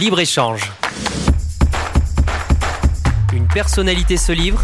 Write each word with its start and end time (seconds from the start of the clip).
Libre-échange. 0.00 0.62
Une 3.34 3.46
personnalité 3.48 4.16
se 4.16 4.32
livre. 4.32 4.62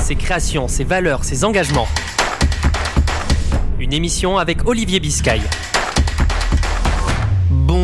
Ses 0.00 0.14
créations, 0.14 0.68
ses 0.68 0.84
valeurs, 0.84 1.24
ses 1.24 1.42
engagements. 1.42 1.88
Une 3.80 3.92
émission 3.92 4.38
avec 4.38 4.68
Olivier 4.68 5.00
Biscay. 5.00 5.40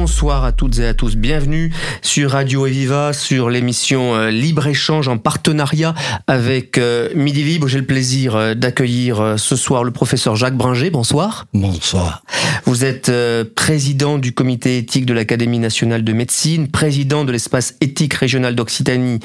Bonsoir 0.01 0.47
à 0.47 0.53
toutes 0.53 0.79
et 0.79 0.87
à 0.87 0.95
tous. 0.95 1.15
Bienvenue 1.15 1.75
sur 2.01 2.31
Radio 2.31 2.67
Eviva, 2.67 3.13
sur 3.13 3.51
l'émission 3.51 4.15
euh, 4.15 4.31
Libre-Échange 4.31 5.09
en 5.09 5.19
partenariat 5.19 5.95
avec 6.27 6.79
euh, 6.79 7.11
Midi 7.15 7.43
Libre. 7.43 7.69
J'ai 7.69 7.81
le 7.81 7.85
plaisir 7.85 8.35
euh, 8.35 8.55
d'accueillir 8.55 9.35
ce 9.37 9.57
soir 9.57 9.85
le 9.85 9.91
professeur 9.91 10.37
Jacques 10.37 10.57
Bringer. 10.57 10.89
Bonsoir. 10.89 11.45
Bonsoir. 11.53 12.23
Vous 12.65 12.87
êtes 12.87 13.13
président 13.55 14.17
du 14.17 14.33
comité 14.33 14.79
éthique 14.79 15.05
de 15.05 15.13
l'Académie 15.13 15.59
nationale 15.59 16.03
de 16.03 16.13
médecine, 16.15 16.69
président 16.69 17.27
de 17.27 17.33
l'espace 17.33 17.75
éthique 17.83 18.15
régional 18.15 18.55
d'Occitanie 18.55 19.21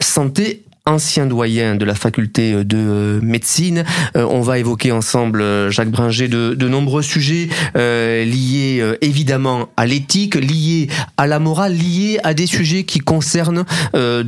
Santé 0.00 0.64
ancien 0.84 1.26
doyen 1.26 1.76
de 1.76 1.84
la 1.84 1.94
faculté 1.94 2.64
de 2.64 2.76
euh, 2.76 3.20
médecine. 3.22 3.84
Euh, 4.16 4.26
on 4.28 4.40
va 4.40 4.58
évoquer 4.58 4.90
ensemble, 4.90 5.40
euh, 5.40 5.70
Jacques 5.70 5.90
Bringer, 5.90 6.26
de, 6.26 6.54
de 6.54 6.68
nombreux 6.68 7.02
sujets 7.02 7.48
liés 7.74 8.82
évidemment 9.00 9.68
à 9.76 9.86
l'éthique, 9.86 10.34
liés 10.34 10.88
à 11.16 11.26
la 11.26 11.38
morale, 11.38 11.74
liés 11.74 12.18
à 12.24 12.34
des 12.34 12.46
sujets 12.46 12.84
qui 12.84 12.98
concernent 12.98 13.64
de, 13.94 14.22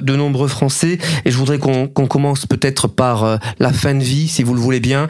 de 0.00 0.16
nombreux 0.16 0.48
Français. 0.48 0.98
Et 1.24 1.30
je 1.30 1.36
voudrais 1.36 1.58
qu'on 1.58 1.86
commence 1.86 2.46
peut-être 2.46 2.88
par 2.88 3.38
la 3.58 3.72
fin 3.72 3.94
de 3.94 4.02
vie, 4.02 4.28
si 4.28 4.42
vous 4.42 4.54
le 4.54 4.60
voulez 4.60 4.80
bien. 4.80 5.08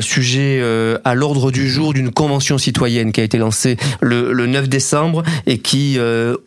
sujet 0.00 0.62
à 1.04 1.14
l'ordre 1.14 1.50
du 1.50 1.68
jour 1.68 1.94
d'une 1.94 2.10
convention 2.10 2.58
citoyenne 2.58 3.12
qui 3.12 3.20
a 3.20 3.24
été 3.24 3.38
lancée 3.38 3.76
le, 4.00 4.32
le 4.32 4.46
9 4.46 4.68
décembre 4.68 5.22
et 5.46 5.58
qui, 5.58 5.98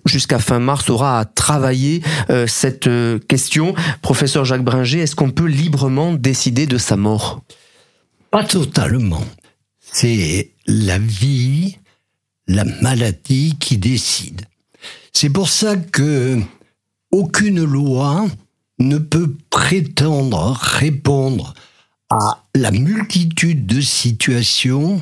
jusqu'à 0.06 0.40
fin 0.40 0.60
mars, 0.60 0.90
aura 0.90 1.20
à 1.20 1.26
travailler 1.26 2.02
cette 2.48 2.90
question 3.28 3.59
Professeur 4.02 4.46
Jacques 4.46 4.64
Bringer, 4.64 5.00
est-ce 5.00 5.16
qu'on 5.16 5.32
peut 5.32 5.48
librement 5.48 6.14
décider 6.14 6.66
de 6.68 6.78
sa 6.78 6.96
mort? 6.96 7.44
Pas 8.32 8.44
totalement. 8.44 9.24
C'est 9.80 10.52
la 10.68 11.00
vie, 11.00 11.78
la 12.48 12.64
maladie 12.64 13.56
qui 13.60 13.78
décide. 13.78 14.42
C'est 15.14 15.30
pour 15.30 15.50
ça 15.50 15.76
que 15.76 16.40
aucune 17.12 17.64
loi 17.64 18.28
ne 18.80 18.98
peut 18.98 19.36
prétendre 19.50 20.58
répondre 20.62 21.54
à 22.10 22.44
la 22.56 22.72
multitude 22.72 23.66
de 23.66 23.82
situations 23.82 25.02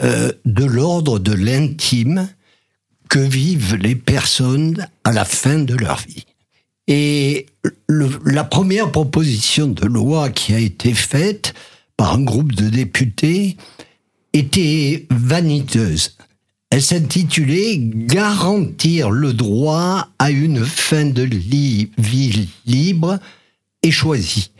euh, 0.00 0.32
de 0.44 0.64
l'ordre 0.64 1.18
de 1.18 1.32
l'intime 1.32 2.28
que 3.08 3.18
vivent 3.18 3.74
les 3.74 3.96
personnes 3.96 4.88
à 5.04 5.12
la 5.12 5.24
fin 5.24 5.58
de 5.58 5.74
leur 5.74 5.98
vie. 5.98 6.24
Et 6.86 7.46
la 7.88 8.44
première 8.44 8.90
proposition 8.90 9.66
de 9.66 9.86
loi 9.86 10.30
qui 10.30 10.54
a 10.54 10.58
été 10.58 10.94
faite 10.94 11.54
par 11.96 12.14
un 12.14 12.22
groupe 12.22 12.52
de 12.52 12.68
députés 12.68 13.56
était 14.32 15.06
vaniteuse. 15.10 16.16
Elle 16.70 16.82
s'intitulait 16.82 17.76
Garantir 17.78 19.10
le 19.10 19.32
droit 19.32 20.08
à 20.18 20.30
une 20.30 20.64
fin 20.64 21.04
de 21.04 21.22
vie 21.22 21.90
libre 22.64 23.18
et 23.82 23.90
choisie. 23.90 24.52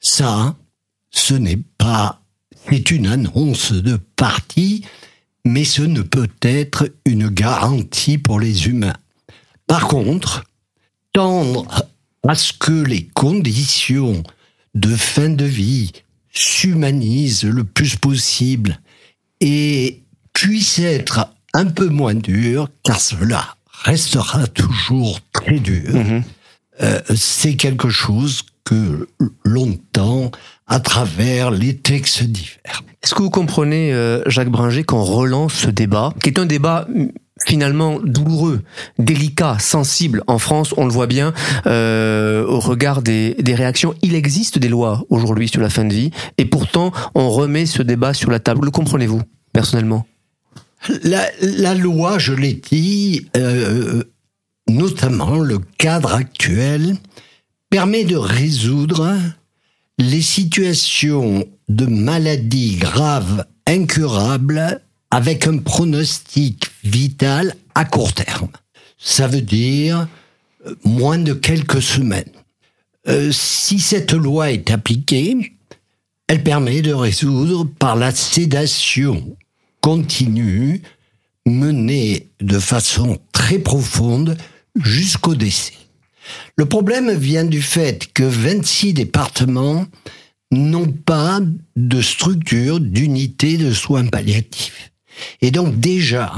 Ça, 0.00 0.56
ce 1.10 1.34
n'est 1.34 1.60
pas, 1.76 2.22
c'est 2.68 2.90
une 2.90 3.06
annonce 3.06 3.72
de 3.72 3.98
parti, 4.16 4.84
mais 5.44 5.64
ce 5.64 5.82
ne 5.82 6.02
peut 6.02 6.30
être 6.42 6.90
une 7.04 7.28
garantie 7.28 8.16
pour 8.18 8.40
les 8.40 8.66
humains. 8.66 8.96
Par 9.66 9.86
contre, 9.86 10.44
tendre 11.12 11.86
à 12.26 12.34
ce 12.34 12.52
que 12.52 12.72
les 12.84 13.06
conditions 13.06 14.22
de 14.74 14.94
fin 14.94 15.28
de 15.28 15.44
vie 15.44 15.92
s'humanisent 16.32 17.44
le 17.44 17.64
plus 17.64 17.96
possible 17.96 18.78
et 19.40 20.02
puissent 20.32 20.78
être 20.78 21.32
un 21.54 21.66
peu 21.66 21.88
moins 21.88 22.14
dures, 22.14 22.68
car 22.84 23.00
cela 23.00 23.56
restera 23.82 24.46
toujours 24.46 25.20
très 25.32 25.58
dur, 25.58 25.94
mhm. 25.94 26.22
euh, 26.82 27.00
c'est 27.16 27.56
quelque 27.56 27.88
chose 27.88 28.42
que 28.64 29.08
l'on 29.44 29.78
tend 29.92 30.30
à 30.66 30.78
travers 30.78 31.50
les 31.50 31.76
textes 31.76 32.22
divers. 32.22 32.82
Est-ce 33.02 33.14
que 33.14 33.22
vous 33.22 33.30
comprenez, 33.30 33.92
euh, 33.92 34.22
Jacques 34.26 34.50
Bringer, 34.50 34.84
qu'on 34.84 35.02
relance 35.02 35.54
ce 35.54 35.70
débat, 35.70 36.12
qui 36.22 36.28
est 36.28 36.38
un 36.38 36.46
débat 36.46 36.86
finalement 37.46 37.98
douloureux, 38.00 38.62
délicat, 38.98 39.58
sensible 39.58 40.22
en 40.26 40.38
France, 40.38 40.74
on 40.76 40.84
le 40.84 40.92
voit 40.92 41.06
bien 41.06 41.32
euh, 41.66 42.46
au 42.46 42.60
regard 42.60 43.02
des, 43.02 43.34
réactions. 43.46 43.94
Il 44.02 44.14
existe 44.14 44.58
des 44.58 44.68
lois 44.68 45.04
aujourd'hui 45.10 45.48
sur 45.48 45.60
la 45.60 45.70
fin 45.70 45.84
de 45.84 45.94
vie, 45.94 46.10
et 46.38 46.44
pourtant 46.44 46.92
on 47.14 47.30
remet 47.30 47.66
ce 47.66 47.82
débat 47.82 48.14
sur 48.14 48.30
la 48.30 48.38
table. 48.38 48.64
Le 48.64 48.70
comprenez-vous 48.70 49.22
personnellement? 49.52 50.06
La, 51.02 51.74
loi, 51.74 52.18
je 52.18 52.32
l'ai 52.32 52.54
dit, 52.54 53.28
euh, 53.36 54.02
notamment 54.68 55.38
le 55.38 55.58
cadre 55.78 56.14
actuel, 56.14 56.96
permet 57.68 58.04
de 58.04 58.16
résoudre 58.16 59.16
les 59.98 60.22
situations 60.22 61.46
de 61.68 61.86
maladies 61.86 62.76
graves 62.76 63.44
incurables 63.66 64.80
avec 65.10 65.46
un 65.46 65.58
pronostic 65.58 66.70
vital 66.84 67.54
à 67.74 67.84
court 67.84 68.12
terme. 68.12 68.48
Ça 68.98 69.26
veut 69.26 69.40
dire 69.40 70.08
euh, 70.66 70.74
moins 70.84 71.18
de 71.18 71.32
quelques 71.32 71.82
semaines. 71.82 72.32
Euh, 73.08 73.32
si 73.32 73.80
cette 73.80 74.12
loi 74.12 74.52
est 74.52 74.70
appliquée, 74.70 75.52
elle 76.28 76.42
permet 76.42 76.82
de 76.82 76.92
résoudre 76.92 77.64
par 77.64 77.96
la 77.96 78.14
sédation 78.14 79.36
continue 79.80 80.82
menée 81.46 82.28
de 82.40 82.58
façon 82.58 83.18
très 83.32 83.58
profonde 83.58 84.36
jusqu'au 84.76 85.34
décès. 85.34 85.74
Le 86.56 86.66
problème 86.66 87.12
vient 87.12 87.44
du 87.44 87.62
fait 87.62 88.12
que 88.12 88.22
26 88.22 88.92
départements 88.94 89.86
n'ont 90.52 90.92
pas 90.92 91.40
de 91.76 92.00
structure 92.02 92.80
d'unité 92.80 93.56
de 93.56 93.72
soins 93.72 94.06
palliatifs. 94.06 94.89
Et 95.40 95.50
donc 95.50 95.78
déjà, 95.78 96.34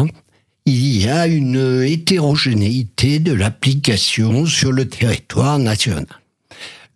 il 0.65 1.03
y 1.03 1.09
a 1.09 1.27
une 1.27 1.83
hétérogénéité 1.83 3.19
de 3.19 3.33
l'application 3.33 4.47
sur 4.47 4.73
le 4.73 4.89
territoire 4.89 5.59
national. 5.59 6.07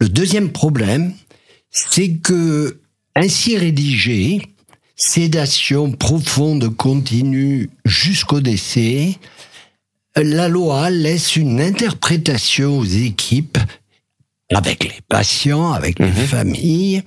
Le 0.01 0.09
deuxième 0.09 0.51
problème, 0.51 1.13
c'est 1.71 2.11
que 2.11 2.81
ainsi 3.15 3.57
rédigé, 3.57 4.43
sédation 4.95 5.91
profonde 5.93 6.75
continue 6.77 7.71
jusqu'au 7.85 8.41
décès, 8.41 9.17
la 10.17 10.49
loi 10.49 10.91
laisse 10.91 11.37
une 11.37 11.61
interprétation 11.61 12.79
aux 12.79 12.85
équipes, 12.85 13.59
avec 14.55 14.85
les 14.85 15.01
patients, 15.09 15.73
avec 15.73 15.99
les 15.99 16.07
mhm. 16.07 16.27
familles, 16.27 17.03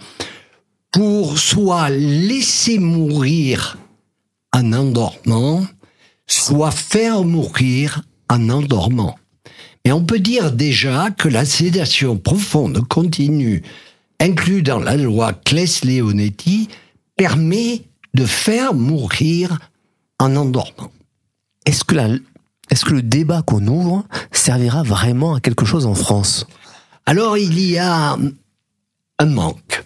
pour 0.91 1.37
soit 1.37 1.89
laisser 1.89 2.79
mourir 2.79 3.77
en 4.59 4.73
endormant, 4.73 5.65
soit 6.27 6.71
faire 6.71 7.23
mourir 7.23 8.03
en 8.29 8.49
endormant. 8.49 9.17
Mais 9.85 9.91
on 9.91 10.03
peut 10.03 10.19
dire 10.19 10.51
déjà 10.51 11.11
que 11.11 11.29
la 11.29 11.45
sédation 11.45 12.17
profonde 12.17 12.85
continue, 12.87 13.63
inclue 14.19 14.61
dans 14.61 14.79
la 14.79 14.97
loi 14.97 15.33
Claes-Leonetti, 15.33 16.67
permet 17.15 17.83
de 18.13 18.25
faire 18.25 18.73
mourir 18.73 19.57
en 20.19 20.35
endormant. 20.35 20.91
Est-ce 21.65 21.83
que, 21.83 21.95
est-ce 22.69 22.85
que 22.85 22.93
le 22.93 23.01
débat 23.01 23.41
qu'on 23.41 23.65
ouvre 23.67 24.05
servira 24.31 24.83
vraiment 24.83 25.35
à 25.35 25.39
quelque 25.39 25.65
chose 25.65 25.85
en 25.85 25.95
France? 25.95 26.45
Alors 27.05 27.37
il 27.37 27.59
y 27.59 27.77
a 27.77 28.17
un 29.19 29.25
manque. 29.25 29.83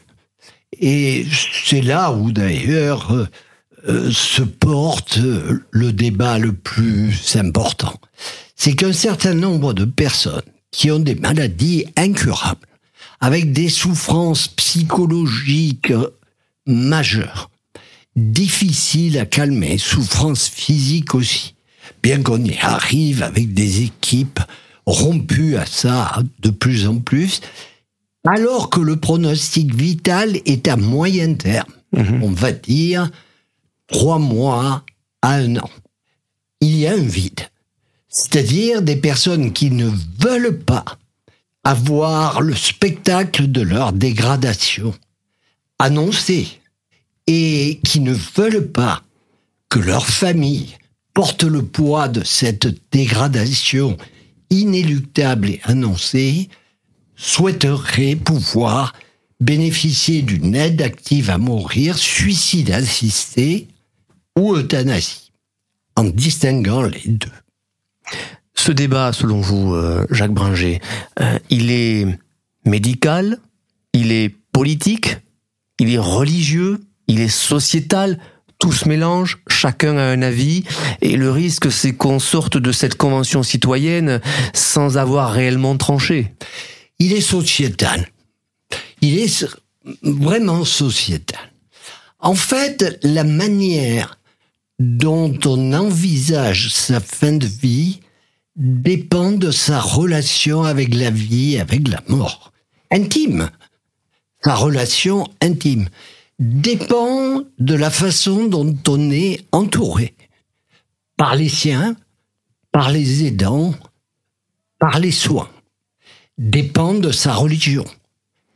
Et 0.80 1.26
c'est 1.66 1.82
là 1.82 2.12
où 2.12 2.32
d'ailleurs 2.32 3.30
euh, 3.88 4.10
se 4.12 4.42
porte 4.42 5.20
le 5.72 5.92
débat 5.92 6.40
le 6.40 6.54
plus 6.54 7.36
important. 7.36 8.00
C'est 8.56 8.76
qu'un 8.76 8.94
certain 8.94 9.34
nombre 9.34 9.74
de 9.74 9.86
personnes 9.86 10.42
qui 10.72 10.90
ont 10.90 11.00
des 11.00 11.16
maladies 11.16 11.86
incurables, 11.98 12.68
avec 13.20 13.52
des 13.52 13.70
souffrances 13.70 14.48
psychologiques 14.48 15.94
majeures, 16.66 17.50
difficiles 18.16 19.20
à 19.20 19.26
calmer, 19.26 19.78
souffrances 19.78 20.48
physiques 20.48 21.16
aussi, 21.16 21.56
bien 22.02 22.22
qu'on 22.22 22.44
y 22.44 22.58
arrive 22.60 23.22
avec 23.24 23.54
des 23.54 23.84
équipes 23.84 24.40
rompues 24.86 25.58
à 25.58 25.66
ça 25.66 26.22
de 26.40 26.50
plus 26.50 26.88
en 26.88 27.00
plus, 27.00 27.42
alors 28.26 28.70
que 28.70 28.80
le 28.80 28.96
pronostic 28.96 29.74
vital 29.74 30.38
est 30.46 30.68
à 30.68 30.78
moyen 30.78 31.34
terme. 31.34 31.74
Mhm. 31.92 32.24
On 32.24 32.32
va 32.32 32.52
dire 32.52 33.10
trois 33.88 34.20
mois 34.20 34.84
à 35.22 35.36
un 35.36 35.58
an. 35.58 35.70
il 36.62 36.78
y 36.78 36.88
a 36.88 36.94
un 36.94 36.98
vide. 36.98 37.50
C'est-à-dire 38.08 38.82
des 38.82 38.96
personnes 38.96 39.54
qui 39.54 39.72
ne 39.72 39.90
veulent 40.20 40.60
pas 40.60 40.86
avoir 41.64 42.42
le 42.42 42.56
spectacle 42.56 43.52
de 43.52 43.62
leur 43.62 43.94
dégradation 43.94 44.94
annoncé 45.80 46.60
et 47.28 47.80
qui 47.84 48.00
ne 48.00 48.14
veulent 48.14 48.72
pas 48.72 49.04
que 49.70 49.80
leur 49.80 50.06
famille 50.06 50.78
porte 51.14 51.44
le 51.44 51.64
poids 51.64 52.08
de 52.08 52.24
cette 52.24 52.68
dégradation 52.92 53.98
inéluctable 54.50 55.50
et 55.50 55.62
annoncée, 55.64 56.50
souhaiteraient 57.16 58.16
pouvoir 58.16 58.94
bénéficier 59.40 60.22
d'une 60.22 60.56
aide 60.56 60.82
active 60.82 61.30
à 61.30 61.38
mourir, 61.38 61.98
suicide 61.98 62.72
assisté 62.72 63.68
ou 64.38 64.56
euthanasie, 64.56 65.32
en 65.96 66.06
distinguant 66.06 66.84
les 66.84 67.04
deux. 67.06 67.32
Ce 68.56 68.72
débat, 68.72 69.14
selon 69.14 69.42
vous, 69.42 69.74
euh, 69.74 70.06
Jacques 70.10 70.34
Bringer, 70.34 70.80
euh, 71.20 71.38
il 71.50 71.72
est 71.72 72.08
médical, 72.66 73.40
il 73.94 74.12
est 74.12 74.34
politique, 74.52 75.18
il 75.80 75.94
est 75.94 76.00
religieux, 76.00 76.80
il 77.08 77.20
est 77.20 77.28
sociétal, 77.28 78.20
tout 78.60 78.72
se 78.72 78.88
mélange, 78.88 79.40
chacun 79.50 79.98
a 79.98 80.04
un 80.04 80.22
avis, 80.22 80.64
et 81.02 81.18
le 81.18 81.32
risque 81.32 81.72
c'est 81.72 81.94
qu'on 81.94 82.20
sorte 82.20 82.58
de 82.58 82.72
cette 82.72 82.96
convention 82.96 83.44
citoyenne 83.44 84.22
sans 84.54 84.98
avoir 84.98 85.34
réellement 85.34 85.76
tranché. 85.76 86.34
Il 87.00 87.12
est 87.12 87.22
sociétal. 87.22 88.08
Il 89.02 89.20
est 89.20 89.46
vraiment 90.04 90.64
sociétal. 90.64 91.52
En 92.20 92.36
fait, 92.36 92.98
la 93.04 93.26
manière 93.26 94.18
dont 94.80 95.38
on 95.46 95.74
envisage 95.74 96.70
sa 96.70 97.00
fin 97.00 97.34
de 97.34 97.48
vie 97.48 98.00
dépend 98.56 99.32
de 99.32 99.52
sa 99.52 99.80
relation 99.80 100.64
avec 100.64 100.94
la 100.94 101.10
vie, 101.10 101.58
avec 101.58 101.88
la 101.88 102.02
mort. 102.08 102.52
Intime. 102.92 103.50
Sa 104.44 104.56
relation 104.56 105.28
intime 105.42 105.88
dépend 106.40 107.44
de 107.60 107.76
la 107.76 107.90
façon 107.90 108.48
dont 108.48 108.76
on 108.88 109.12
est 109.12 109.46
entouré. 109.52 110.14
Par 111.18 111.36
les 111.36 111.50
siens, 111.50 111.96
par 112.72 112.92
les 112.92 113.26
aidants, 113.26 113.74
par 114.80 115.00
les 115.00 115.12
soins. 115.12 115.50
Dépend 116.38 116.94
de 116.96 117.12
sa 117.12 117.36
religion. 117.36 117.86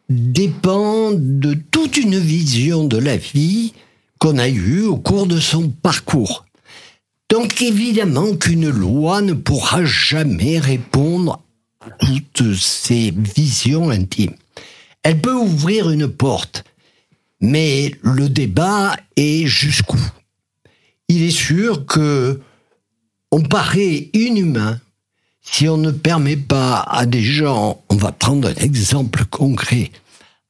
Dépend 0.09 1.11
de 1.11 1.53
toute 1.53 1.97
une 1.97 2.17
vision 2.17 2.85
de 2.85 2.97
la 2.97 3.17
vie 3.17 3.73
qu'on 4.19 4.37
a 4.37 4.47
eue 4.47 4.83
au 4.83 4.97
cours 4.97 5.27
de 5.27 5.39
son 5.39 5.69
parcours. 5.69 6.45
Donc 7.29 7.61
évidemment 7.61 8.35
qu'une 8.35 8.69
loi 8.69 9.21
ne 9.21 9.33
pourra 9.33 9.83
jamais 9.83 10.59
répondre 10.59 11.41
à 11.81 11.89
toutes 11.99 12.55
ces 12.55 13.11
visions 13.11 13.89
intimes. 13.89 14.35
Elle 15.03 15.21
peut 15.21 15.33
ouvrir 15.33 15.89
une 15.89 16.07
porte, 16.07 16.63
mais 17.41 17.93
le 18.01 18.29
débat 18.29 18.95
est 19.15 19.45
jusqu'où? 19.45 19.99
Il 21.09 21.23
est 21.23 21.31
sûr 21.31 21.85
que 21.85 22.41
on 23.31 23.41
paraît 23.41 24.09
inhumain 24.13 24.79
si 25.41 25.67
on 25.67 25.77
ne 25.77 25.91
permet 25.91 26.37
pas 26.37 26.81
à 26.81 27.05
des 27.05 27.23
gens, 27.23 27.81
on 27.89 27.95
va 27.95 28.11
prendre 28.11 28.49
un 28.49 28.53
exemple 28.55 29.25
concret, 29.25 29.91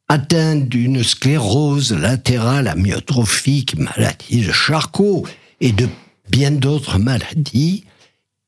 atteints 0.10 0.56
d'une 0.56 1.04
sclérose 1.04 1.92
latérale 1.94 2.68
amyotrophique, 2.68 3.78
maladie 3.78 4.46
de 4.46 4.52
Charcot 4.52 5.26
et 5.60 5.72
de 5.72 5.88
bien 6.30 6.52
d'autres 6.52 6.98
maladies, 6.98 7.86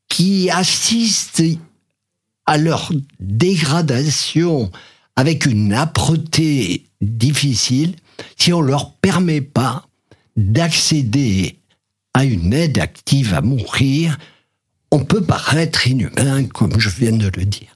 qui 0.07 0.49
assistent 0.49 1.43
à 2.45 2.57
leur 2.57 2.91
dégradation 3.19 4.71
avec 5.15 5.45
une 5.45 5.73
âpreté 5.73 6.85
difficile, 7.01 7.95
si 8.37 8.53
on 8.53 8.61
leur 8.61 8.93
permet 8.93 9.41
pas 9.41 9.85
d'accéder 10.35 11.59
à 12.13 12.23
une 12.23 12.53
aide 12.53 12.79
active 12.79 13.33
à 13.33 13.41
mourir, 13.41 14.17
on 14.91 15.03
peut 15.03 15.21
paraître 15.21 15.87
inhumain, 15.87 16.45
comme 16.45 16.79
je 16.79 16.89
viens 16.89 17.11
de 17.11 17.29
le 17.35 17.45
dire. 17.45 17.75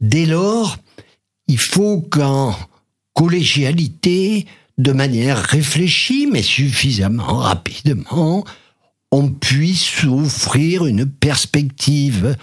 Dès 0.00 0.26
lors, 0.26 0.78
il 1.46 1.58
faut 1.58 2.00
qu'en 2.00 2.56
collégialité, 3.20 4.46
de 4.78 4.92
manière 4.92 5.36
réfléchie, 5.36 6.26
mais 6.32 6.40
suffisamment 6.40 7.36
rapidement, 7.36 8.46
on 9.12 9.28
puisse 9.28 10.04
offrir 10.04 10.86
une 10.86 11.04
perspective 11.04 12.34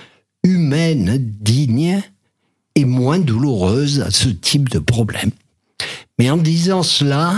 humaine 0.44 1.18
digne 1.18 2.04
et 2.76 2.86
moins 2.86 3.18
douloureuse 3.18 4.02
à 4.02 4.12
ce 4.12 4.30
type 4.30 4.70
de 4.70 4.78
problème. 4.78 5.32
Mais 6.20 6.30
en 6.30 6.38
disant 6.38 6.84
cela, 6.84 7.34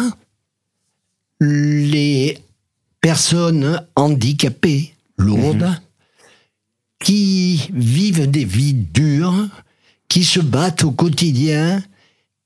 les 1.39 2.39
personnes 2.99 3.81
handicapées, 3.95 4.93
lourdes, 5.17 5.63
mhm. 5.63 5.79
qui 6.99 7.69
vivent 7.71 8.29
des 8.29 8.43
vies 8.43 8.73
dures, 8.73 9.47
qui 10.09 10.25
se 10.25 10.41
battent 10.41 10.83
au 10.83 10.91
quotidien, 10.91 11.81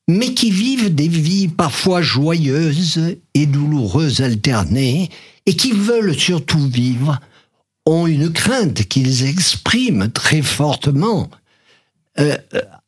mais 0.07 0.33
qui 0.33 0.51
vivent 0.51 0.93
des 0.93 1.07
vies 1.07 1.47
parfois 1.47 2.01
joyeuses 2.01 3.17
et 3.33 3.45
douloureuses 3.45 4.21
alternées, 4.21 5.09
et 5.45 5.55
qui 5.55 5.71
veulent 5.71 6.17
surtout 6.17 6.67
vivre, 6.67 7.19
ont 7.85 8.07
une 8.07 8.31
crainte 8.31 8.83
qu'ils 8.83 9.25
expriment 9.25 10.09
très 10.09 10.41
fortement 10.41 11.29
euh, 12.19 12.37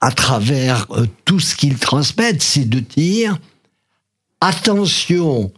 à 0.01 0.11
travers 0.11 0.87
euh, 0.91 1.05
tout 1.25 1.39
ce 1.39 1.55
qu'ils 1.55 1.79
transmettent, 1.79 2.43
c'est 2.43 2.69
de 2.69 2.79
dire 2.79 3.37
attention 4.39 5.51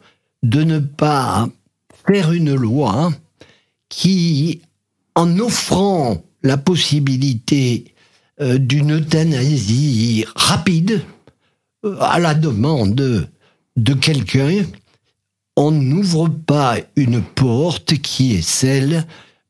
de 0.44 0.64
ne 0.64 0.80
pas 0.80 1.50
faire 2.08 2.32
une 2.32 2.56
loi 2.56 3.12
qui, 3.90 4.62
en 5.16 5.38
offrant 5.40 6.24
la 6.44 6.58
possibilité 6.58 7.94
euh, 8.40 8.58
d'une 8.58 8.94
euthanasie 8.94 10.26
rapide 10.36 11.02
à 12.00 12.20
la 12.20 12.34
demande 12.34 13.30
de 13.76 13.94
quelqu'un, 13.94 14.64
on 15.56 15.72
n'ouvre 15.72 16.28
pas 16.28 16.78
une 16.96 17.22
porte 17.22 17.96
qui 17.96 18.36
est 18.36 18.42
celle 18.42 19.06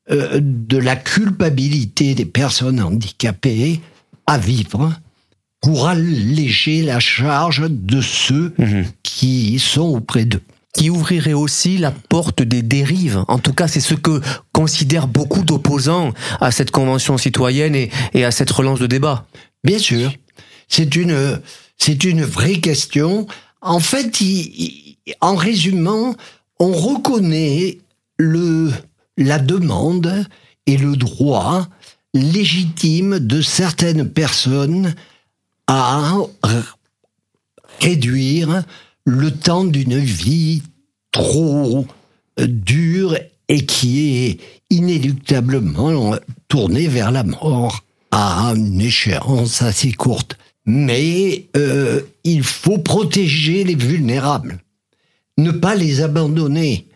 de 0.09 0.77
la 0.77 0.95
culpabilité 0.95 2.15
des 2.15 2.25
personnes 2.25 2.81
handicapées 2.81 3.81
à 4.25 4.37
vivre 4.37 4.93
pour 5.61 5.87
alléger 5.87 6.81
la 6.81 6.99
charge 6.99 7.65
de 7.69 8.01
ceux 8.01 8.53
mhm. 8.57 8.85
qui 9.03 9.59
sont 9.59 9.87
auprès 9.87 10.25
d'eux 10.25 10.41
qui 10.77 10.91
ouvrirait 10.91 11.33
aussi 11.33 11.79
la 11.79 11.89
porte 11.89 12.43
des 12.43 12.61
dérives. 12.61 13.23
En 13.27 13.39
tout 13.39 13.51
cas, 13.51 13.67
c'est 13.67 13.79
ce 13.79 13.95
que 13.95 14.21
considèrent 14.51 15.07
beaucoup 15.07 15.41
d'opposants 15.41 16.13
à 16.39 16.51
cette 16.51 16.69
convention 16.69 17.17
citoyenne 17.17 17.73
et, 17.73 17.89
et, 18.13 18.23
à 18.23 18.29
cette 18.29 18.51
relance 18.51 18.79
de 18.79 18.85
débat. 18.85 19.25
Bien 19.63 19.79
sûr, 19.79 20.13
c'est 20.67 20.95
une 20.95 21.41
c'est 21.77 22.03
une 22.03 22.23
vraie 22.23 22.59
question. 22.59 23.27
En 23.61 23.79
fait, 23.79 24.19
en 25.21 25.35
résumant, 25.35 26.15
on 26.59 26.71
reconnaît 26.71 27.79
la 28.19 29.39
demande 29.39 30.25
et 30.65 30.77
le 30.77 30.95
droit 30.95 31.67
légitime 32.13 33.19
de 33.19 33.41
certaines 33.41 34.09
personnes 34.09 34.95
à 35.67 36.13
réduire 37.79 38.63
le 39.05 39.31
temps 39.31 39.65
d'une 39.65 39.99
vie 39.99 40.63
trop 41.11 41.85
dure 42.37 43.17
et 43.47 43.65
qui 43.65 44.25
est 44.25 44.39
inéluctablement 44.69 46.15
tournée 46.47 46.87
vers 46.87 47.11
la 47.11 47.23
mort 47.23 47.83
à 48.11 48.53
une 48.55 48.81
échéance 48.81 49.61
assez 49.61 49.91
courte. 49.91 50.37
Mais 50.67 51.47
euh, 51.55 52.01
il 52.23 52.43
faut 52.43 52.77
protéger 52.77 53.63
les 53.63 53.75
vulnérables, 53.75 54.59
ne 55.37 55.51
pas 55.51 55.73
les 55.73 56.01
abandonner, 56.01 56.87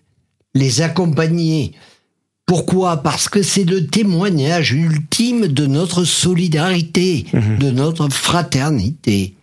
les 0.53 0.81
accompagner, 0.81 1.73
pourquoi? 2.51 2.97
Parce 2.97 3.29
que 3.29 3.43
c'est 3.43 3.63
le 3.63 3.87
témoignage 3.87 4.73
ultime 4.73 5.47
de 5.47 5.65
notre 5.67 6.03
solidarité, 6.03 7.25
mhm. 7.31 7.59
de 7.59 7.71
notre 7.71 8.09
fraternité. 8.09 9.35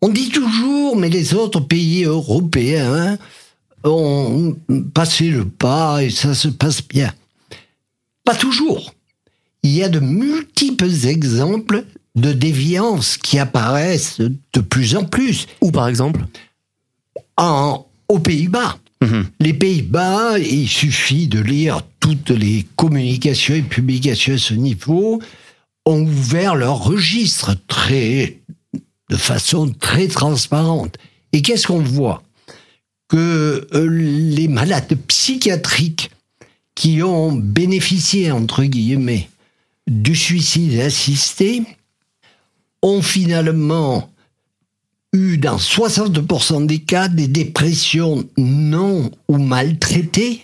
On 0.00 0.08
dit 0.08 0.28
toujours, 0.28 0.96
mais 0.96 1.08
les 1.08 1.34
autres 1.34 1.58
pays 1.58 2.04
européens 2.04 3.18
ont 3.82 4.56
passé 4.94 5.30
le 5.30 5.44
pas 5.46 6.04
et 6.04 6.10
ça 6.10 6.32
se 6.32 6.46
passe 6.46 6.86
bien. 6.86 7.12
Pas 8.24 8.36
toujours. 8.36 8.94
Il 9.64 9.72
y 9.72 9.82
a 9.82 9.88
de 9.88 9.98
multiples 9.98 11.08
exemples 11.08 11.84
de 12.20 12.32
déviance 12.32 13.16
qui 13.16 13.38
apparaissent 13.38 14.18
de 14.20 14.60
plus 14.60 14.96
en 14.96 15.04
plus. 15.04 15.46
Ou 15.60 15.70
par 15.70 15.88
exemple 15.88 16.24
en, 17.36 17.86
Aux 18.08 18.18
Pays-Bas. 18.18 18.78
Mhm. 19.02 19.26
Les 19.40 19.52
Pays-Bas, 19.52 20.38
il 20.38 20.68
suffit 20.68 21.28
de 21.28 21.40
lire 21.40 21.82
toutes 22.00 22.30
les 22.30 22.66
communications 22.76 23.54
et 23.54 23.62
publications 23.62 24.34
à 24.34 24.38
ce 24.38 24.54
niveau, 24.54 25.22
ont 25.86 26.02
ouvert 26.02 26.54
leur 26.54 26.82
registre 26.82 27.56
très, 27.66 28.38
de 29.10 29.16
façon 29.16 29.70
très 29.70 30.08
transparente. 30.08 30.96
Et 31.32 31.42
qu'est-ce 31.42 31.66
qu'on 31.66 31.82
voit? 31.82 32.22
Que 33.08 33.66
euh, 33.72 33.88
les 33.88 34.48
malades 34.48 34.98
psychiatriques 35.06 36.10
qui 36.74 37.02
ont 37.02 37.32
bénéficié, 37.32 38.30
entre 38.30 38.64
guillemets, 38.64 39.28
du 39.88 40.14
suicide 40.14 40.78
assisté, 40.80 41.62
ont 42.82 43.02
finalement 43.02 44.10
eu 45.12 45.38
dans 45.38 45.56
60% 45.56 46.66
des 46.66 46.80
cas 46.80 47.08
des 47.08 47.28
dépressions 47.28 48.24
non 48.36 49.10
ou 49.28 49.38
maltraitées. 49.38 50.42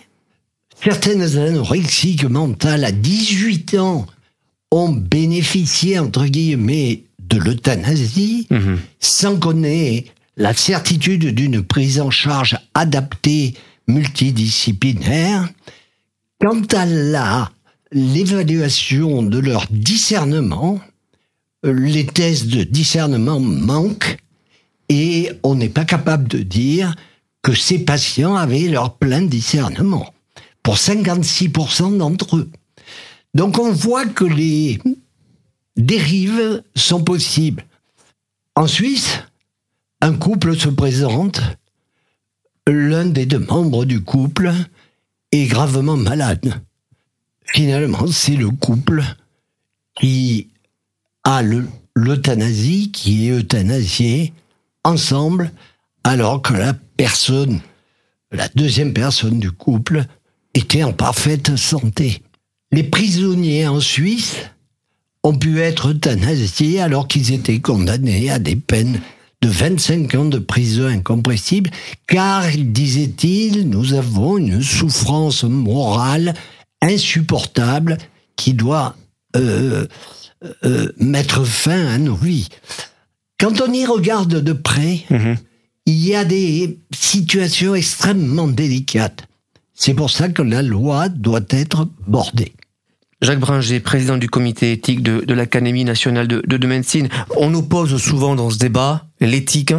Certaines 0.83 1.37
anorexiques 1.37 2.25
mentales 2.25 2.83
à 2.83 2.91
18 2.91 3.75
ans 3.75 4.05
ont 4.71 4.89
bénéficié, 4.89 5.99
entre 5.99 6.25
guillemets, 6.25 7.03
de 7.19 7.37
l'euthanasie, 7.37 8.47
mhm. 8.49 8.79
sans 8.99 9.37
qu'on 9.39 9.63
ait 9.63 10.05
la 10.37 10.53
certitude 10.53 11.33
d'une 11.33 11.63
prise 11.63 11.99
en 11.99 12.11
charge 12.11 12.57
adaptée 12.73 13.53
multidisciplinaire. 13.87 15.49
Quant 16.39 16.61
à 16.73 16.85
la, 16.85 17.51
l'évaluation 17.91 19.23
de 19.23 19.39
leur 19.39 19.67
discernement, 19.69 20.81
les 21.71 22.05
tests 22.05 22.47
de 22.47 22.63
discernement 22.63 23.39
manquent 23.39 24.17
et 24.89 25.31
on 25.43 25.55
n'est 25.55 25.69
pas 25.69 25.85
capable 25.85 26.27
de 26.27 26.39
dire 26.39 26.95
que 27.41 27.53
ces 27.53 27.79
patients 27.79 28.35
avaient 28.35 28.67
leur 28.67 28.95
plein 28.97 29.21
discernement 29.21 30.13
pour 30.63 30.75
56% 30.75 31.97
d'entre 31.97 32.37
eux. 32.37 32.49
Donc 33.33 33.59
on 33.59 33.71
voit 33.71 34.05
que 34.05 34.25
les 34.25 34.79
dérives 35.75 36.63
sont 36.75 37.03
possibles. 37.03 37.65
En 38.55 38.67
Suisse, 38.67 39.19
un 40.01 40.13
couple 40.13 40.57
se 40.57 40.69
présente, 40.69 41.41
l'un 42.67 43.05
des 43.05 43.25
deux 43.25 43.39
membres 43.39 43.85
du 43.85 44.01
couple 44.01 44.51
est 45.31 45.45
gravement 45.47 45.97
malade. 45.97 46.61
Finalement, 47.43 48.07
c'est 48.07 48.35
le 48.35 48.49
couple 48.49 49.03
qui 49.95 50.49
a 51.25 51.41
l'euthanasie, 51.95 52.91
qui 52.91 53.27
est 53.27 53.31
euthanasié, 53.31 54.33
ensemble, 54.83 55.51
alors 56.03 56.41
que 56.41 56.53
la 56.53 56.73
personne, 56.95 57.59
la 58.31 58.47
deuxième 58.55 58.93
personne 58.93 59.39
du 59.39 59.51
couple, 59.51 60.05
était 60.53 60.83
en 60.83 60.93
parfaite 60.93 61.55
santé. 61.57 62.21
Les 62.71 62.83
prisonniers 62.83 63.67
en 63.67 63.79
Suisse 63.79 64.37
ont 65.23 65.35
pu 65.35 65.59
être 65.59 65.89
euthanasiés 65.89 66.79
alors 66.79 67.07
qu'ils 67.07 67.33
étaient 67.33 67.59
condamnés 67.59 68.29
à 68.29 68.39
des 68.39 68.55
peines 68.55 69.01
de 69.41 69.49
25 69.49 70.15
ans 70.15 70.25
de 70.25 70.39
prison 70.39 70.87
incompressible, 70.87 71.71
car, 72.07 72.45
disait-il, 72.57 73.67
nous 73.69 73.93
avons 73.93 74.37
une 74.37 74.61
souffrance 74.61 75.43
morale 75.43 76.33
insupportable 76.81 77.97
qui 78.35 78.53
doit 78.53 78.95
euh, 79.35 79.87
euh, 80.63 80.91
mettre 80.97 81.43
fin 81.43 81.87
à 81.87 81.97
nos 81.97 82.15
vies. 82.15 82.49
Quand 83.39 83.61
on 83.61 83.71
y 83.71 83.85
regarde 83.85 84.41
de 84.41 84.53
près, 84.53 85.03
mhm. 85.09 85.37
il 85.85 86.05
y 86.05 86.15
a 86.15 86.25
des 86.25 86.79
situations 86.93 87.75
extrêmement 87.75 88.47
délicates. 88.47 89.27
C'est 89.73 89.93
pour 89.93 90.09
ça 90.09 90.29
que 90.29 90.41
la 90.41 90.61
loi 90.61 91.09
doit 91.09 91.45
être 91.49 91.87
bordée. 92.07 92.53
Jacques 93.21 93.39
Bringer, 93.39 93.79
président 93.79 94.17
du 94.17 94.29
comité 94.29 94.71
éthique 94.71 95.01
de, 95.01 95.33
l'Académie 95.33 95.83
nationale 95.83 96.27
de, 96.27 96.41
de, 96.45 96.67
médecine. 96.67 97.09
On 97.37 97.53
oppose 97.53 97.97
souvent 97.97 98.35
dans 98.35 98.49
ce 98.49 98.57
débat 98.57 99.07
l'éthique 99.19 99.73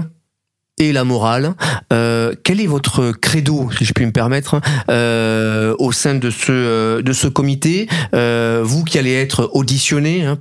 et 0.78 0.92
la 0.92 1.04
morale. 1.04 1.54
Euh, 1.92 2.35
quel 2.45 2.61
est 2.61 2.66
votre 2.66 3.12
credo, 3.12 3.71
si 3.76 3.85
je 3.85 3.92
puis 3.92 4.06
me 4.06 4.12
permettre, 4.12 4.61
euh, 4.90 5.75
au 5.78 5.92
sein 5.92 6.14
de 6.14 6.30
ce 6.30 6.52
euh, 6.52 7.02
de 7.02 7.12
ce 7.12 7.28
comité 7.28 7.88
Vous 8.12 8.85
qui 8.85 8.99
allez 8.99 9.14
être 9.14 9.50
auditionné 9.52 10.25
hein, 10.25 10.38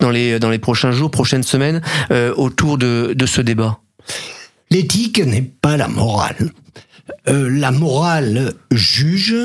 dans 0.00 0.10
les 0.10 0.38
dans 0.38 0.50
les 0.50 0.58
prochains 0.58 0.92
jours, 0.92 1.10
prochaines 1.10 1.42
semaines, 1.42 1.80
autour 2.36 2.78
de 2.78 3.14
de 3.16 3.26
ce 3.26 3.40
débat? 3.40 3.78
L'éthique 4.70 5.24
n'est 5.24 5.42
pas 5.42 5.76
la 5.76 5.88
morale. 5.88 6.50
La 7.26 7.70
morale 7.70 8.54
juge, 8.72 9.36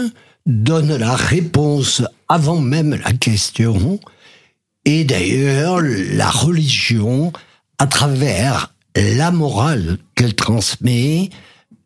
donne 0.47 0.95
la 0.95 1.15
réponse 1.15 2.01
avant 2.27 2.59
même 2.59 2.99
la 3.03 3.13
question, 3.13 3.99
et 4.85 5.03
d'ailleurs 5.03 5.79
la 5.81 6.29
religion, 6.29 7.31
à 7.77 7.85
travers 7.85 8.73
la 8.95 9.31
morale 9.31 9.97
qu'elle 10.15 10.35
transmet, 10.35 11.29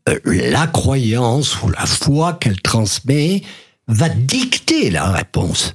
euh, 0.10 0.20
la 0.26 0.68
croyance 0.68 1.62
ou 1.62 1.70
la 1.70 1.86
foi 1.86 2.34
qu'elle 2.34 2.62
transmet, 2.62 3.42
va 3.88 4.10
dicter 4.10 4.90
la 4.90 5.12
réponse. 5.12 5.74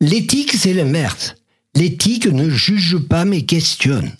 L'éthique, 0.00 0.52
c'est 0.52 0.74
l'inverse. 0.74 1.36
L'éthique 1.74 2.26
ne 2.26 2.50
juge 2.50 2.98
pas 2.98 3.24
mais 3.24 3.42
questionne. 3.42 4.12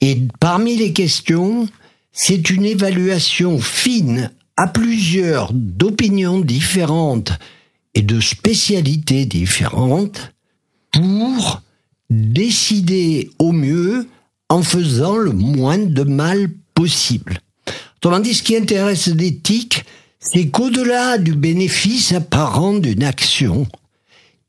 Et 0.00 0.22
parmi 0.40 0.76
les 0.76 0.92
questions, 0.92 1.68
c'est 2.12 2.50
une 2.50 2.64
évaluation 2.64 3.58
fine 3.58 4.30
à 4.56 4.66
plusieurs 4.66 5.52
d'opinions 5.52 6.40
différentes 6.40 7.32
et 7.94 8.02
de 8.02 8.20
spécialités 8.20 9.26
différentes 9.26 10.32
pour 10.92 11.62
décider 12.10 13.30
au 13.38 13.52
mieux 13.52 14.06
en 14.48 14.62
faisant 14.62 15.16
le 15.16 15.32
moins 15.32 15.78
de 15.78 16.02
mal 16.02 16.48
possible. 16.74 17.40
Autrement 17.96 18.20
dit, 18.20 18.34
ce 18.34 18.42
qui 18.42 18.56
intéresse 18.56 19.08
l'éthique, 19.08 19.84
c'est 20.20 20.48
qu'au-delà 20.48 21.18
du 21.18 21.34
bénéfice 21.34 22.12
apparent 22.12 22.74
d'une 22.74 23.02
action, 23.04 23.66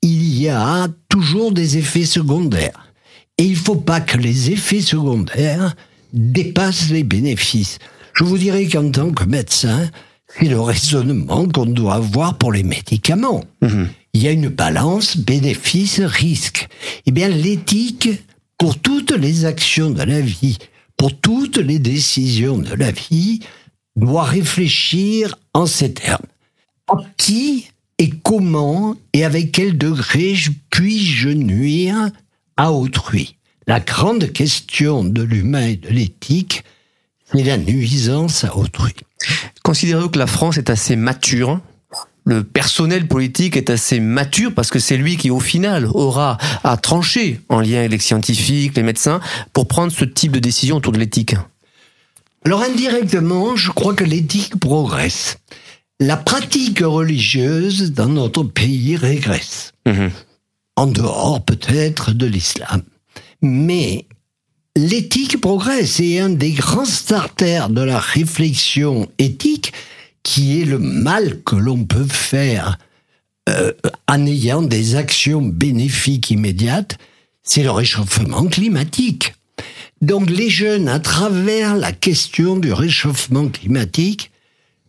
il 0.02 0.40
y 0.40 0.50
a 0.50 0.88
toujours 1.10 1.52
des 1.52 1.78
effets 1.78 2.06
secondaires. 2.06 2.94
Et 3.38 3.44
il 3.44 3.52
ne 3.52 3.56
faut 3.56 3.76
pas 3.76 4.02
que 4.02 4.18
les 4.18 4.52
effets 4.52 4.82
secondaires 4.82 5.76
dépassent 6.14 6.90
les 6.90 7.04
bénéfices. 7.04 7.80
Je 8.14 8.24
vous 8.24 8.38
dirais 8.38 8.68
qu'en 8.68 8.90
tant 8.92 9.12
que 9.12 9.24
médecin, 9.24 9.90
c'est 10.28 10.48
le 10.48 10.60
raisonnement 10.60 11.48
qu'on 11.48 11.66
doit 11.66 11.96
avoir 11.96 12.38
pour 12.38 12.52
les 12.52 12.64
médicaments. 12.64 13.44
Mhm. 13.62 13.90
Il 14.14 14.24
y 14.24 14.28
a 14.28 14.32
une 14.32 14.50
balance 14.50 15.18
bénéfice-risque. 15.18 16.68
Eh 17.06 17.12
bien, 17.12 17.30
l'éthique 17.30 18.10
pour 18.60 18.78
toutes 18.78 19.12
les 19.12 19.46
actions 19.46 19.90
de 19.90 20.04
la 20.04 20.22
vie, 20.22 20.60
pour 20.98 21.18
toutes 21.20 21.58
les 21.58 21.80
décisions 21.80 22.58
de 22.58 22.76
la 22.76 22.92
vie, 22.92 23.40
doit 23.96 24.26
réfléchir 24.26 25.36
en 25.54 25.66
ces 25.66 25.94
termes. 25.94 26.26
À 26.88 26.98
qui 27.18 27.70
et 27.98 28.10
comment 28.10 28.96
et 29.14 29.24
avec 29.24 29.54
quel 29.54 29.78
degré 29.78 30.36
puis-je 30.70 31.30
nuire 31.30 32.12
à 32.58 32.72
autrui? 32.72 33.38
La 33.66 33.80
grande 33.80 34.32
question 34.32 35.04
de 35.04 35.22
l'humain 35.22 35.68
et 35.68 35.76
de 35.78 35.90
l'éthique, 35.90 36.64
c'est 37.32 37.44
la 37.44 37.58
nuisance 37.58 38.44
à 38.44 38.58
autrui. 38.58 38.94
Considérez-vous 39.64 40.10
que 40.10 40.20
la 40.20 40.28
France 40.28 40.58
est 40.58 40.70
assez 40.70 40.96
mature? 40.96 41.62
Le 42.30 42.44
personnel 42.44 43.08
politique 43.08 43.58
est 43.58 43.72
assez 43.72 44.00
mature 44.00 44.54
parce 44.54 44.70
que 44.70 44.78
c'est 44.78 44.98
lui 44.98 45.18
qui, 45.18 45.32
au 45.32 45.40
final, 45.40 45.88
aura 45.88 46.38
à 46.64 46.78
trancher 46.78 47.42
en 47.50 47.60
lien 47.60 47.80
avec 47.80 47.92
les 47.92 48.00
scientifiques, 48.00 48.78
les 48.78 48.84
médecins, 48.84 49.20
pour 49.52 49.68
prendre 49.68 49.92
ce 49.92 50.06
type 50.06 50.34
de 50.34 50.40
décision 50.40 50.78
autour 50.78 50.94
de 50.94 51.00
l'éthique. 51.00 51.36
Alors 52.46 52.62
indirectement, 52.62 53.56
je 53.56 53.72
crois 53.72 53.96
que 53.96 54.04
l'éthique 54.04 54.60
progresse. 54.60 55.38
La 56.00 56.18
pratique 56.18 56.82
religieuse 56.82 57.94
dans 57.94 58.08
notre 58.08 58.44
pays 58.44 58.96
régresse. 58.96 59.72
Mhm. 59.88 60.12
En 60.76 60.86
dehors 60.86 61.44
peut-être 61.44 62.12
de 62.12 62.28
l'islam. 62.28 62.84
Mais 63.42 64.06
l'éthique 64.76 65.42
progresse 65.42 66.00
et 66.00 66.20
un 66.20 66.30
des 66.30 66.52
grands 66.52 66.86
starters 66.86 67.70
de 67.70 67.82
la 67.82 67.98
réflexion 67.98 69.10
éthique, 69.18 69.74
qui 70.24 70.62
est 70.62 70.66
le 70.66 70.80
mal 70.80 71.42
que 71.44 71.56
l'on 71.56 71.86
peut 71.86 72.08
faire 72.08 72.78
euh, 73.50 73.74
en 74.08 74.26
ayant 74.26 74.62
des 74.62 74.96
actions 74.96 75.42
bénéfiques 75.42 76.32
immédiates, 76.32 76.98
c'est 77.42 77.64
le 77.64 77.72
réchauffement 77.72 78.46
climatique. 78.46 79.34
Donc 80.02 80.30
les 80.30 80.50
jeunes, 80.50 80.88
à 80.88 81.00
travers 81.00 81.76
la 81.76 81.92
question 81.92 82.58
du 82.58 82.72
réchauffement 82.72 83.50
climatique, 83.50 84.32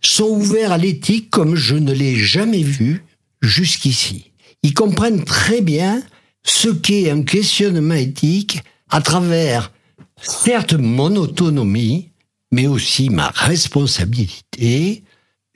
sont 0.03 0.29
ouverts 0.29 0.73
à 0.73 0.79
l'éthique 0.79 1.31
comme 1.31 1.57
je 1.57 1.75
ne 1.75 1.93
l'ai 1.93 2.17
jamais 2.17 2.63
vu 2.63 3.05
jusqu'ici. 3.41 4.33
Ils 4.63 4.75
comprennent 4.75 5.25
très 5.25 5.63
bien 5.63 6.03
ce 6.43 6.69
qu'est 6.69 7.11
un 7.11 7.23
questionnement 7.23 7.95
éthique 7.95 8.63
à 8.89 9.01
travers, 9.01 9.73
certes, 10.21 10.75
mon 10.75 11.17
autonomie, 11.17 12.09
mais 12.53 12.67
aussi 12.67 13.11
ma 13.11 13.29
responsabilité, 13.29 15.03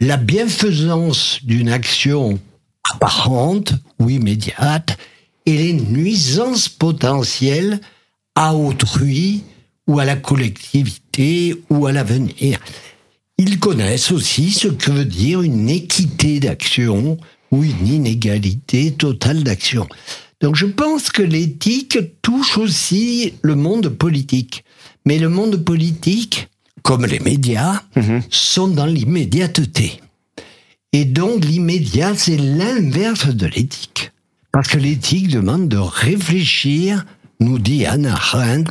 la 0.01 0.17
bienfaisance 0.17 1.39
d'une 1.43 1.69
action 1.69 2.39
apparente 2.93 3.75
ou 3.99 4.11
immédiate 4.11 4.99
et 5.47 5.57
les 5.57 5.73
nuisances 5.73 6.69
potentielles 6.69 7.81
à 8.35 8.55
autrui 8.55 9.43
ou 9.87 9.99
à 9.99 10.05
la 10.05 10.17
collectivité 10.17 11.55
ou 11.71 11.87
à 11.87 11.93
l'avenir. 11.93 12.59
Ils 13.39 13.59
connaissent 13.59 14.13
aussi 14.13 14.51
ce 14.51 14.69
que 14.69 14.91
veut 14.91 15.05
dire 15.05 15.43
une 15.43 15.69
équité 15.69 16.41
d'action 16.41 17.19
ou 17.51 17.65
une 17.65 17.87
inégalité 17.87 18.93
totale 18.93 19.43
d'action. 19.43 19.87
Donc 20.41 20.57
je 20.57 20.67
pense 20.67 21.11
que 21.11 21.23
l'éthique 21.23 21.99
touche 22.23 22.59
aussi 22.59 23.35
le 23.43 23.55
monde 23.55 23.89
politique. 23.89 24.65
Mais 25.07 25.19
le 25.19 25.29
monde 25.29 25.57
politique, 25.57 26.49
comme 26.85 27.05
les 27.07 27.19
médias, 27.19 27.83
Mhm. 27.97 28.23
sont 28.31 28.69
dans 28.69 28.87
l'immédiateté. 28.87 30.01
Et 30.93 31.05
donc 31.07 31.45
l'immédiat, 31.45 32.13
c'est 32.17 32.37
l'inverse 32.37 33.27
de 33.35 33.47
l'éthique. 33.47 34.13
Parce 34.53 34.69
que 34.69 34.79
l'éthique 34.79 35.29
demande 35.29 35.69
de 35.69 35.79
réfléchir, 35.79 37.05
nous 37.41 37.59
dit 37.59 37.85
Anna 37.87 38.15
Arendt, 38.15 38.71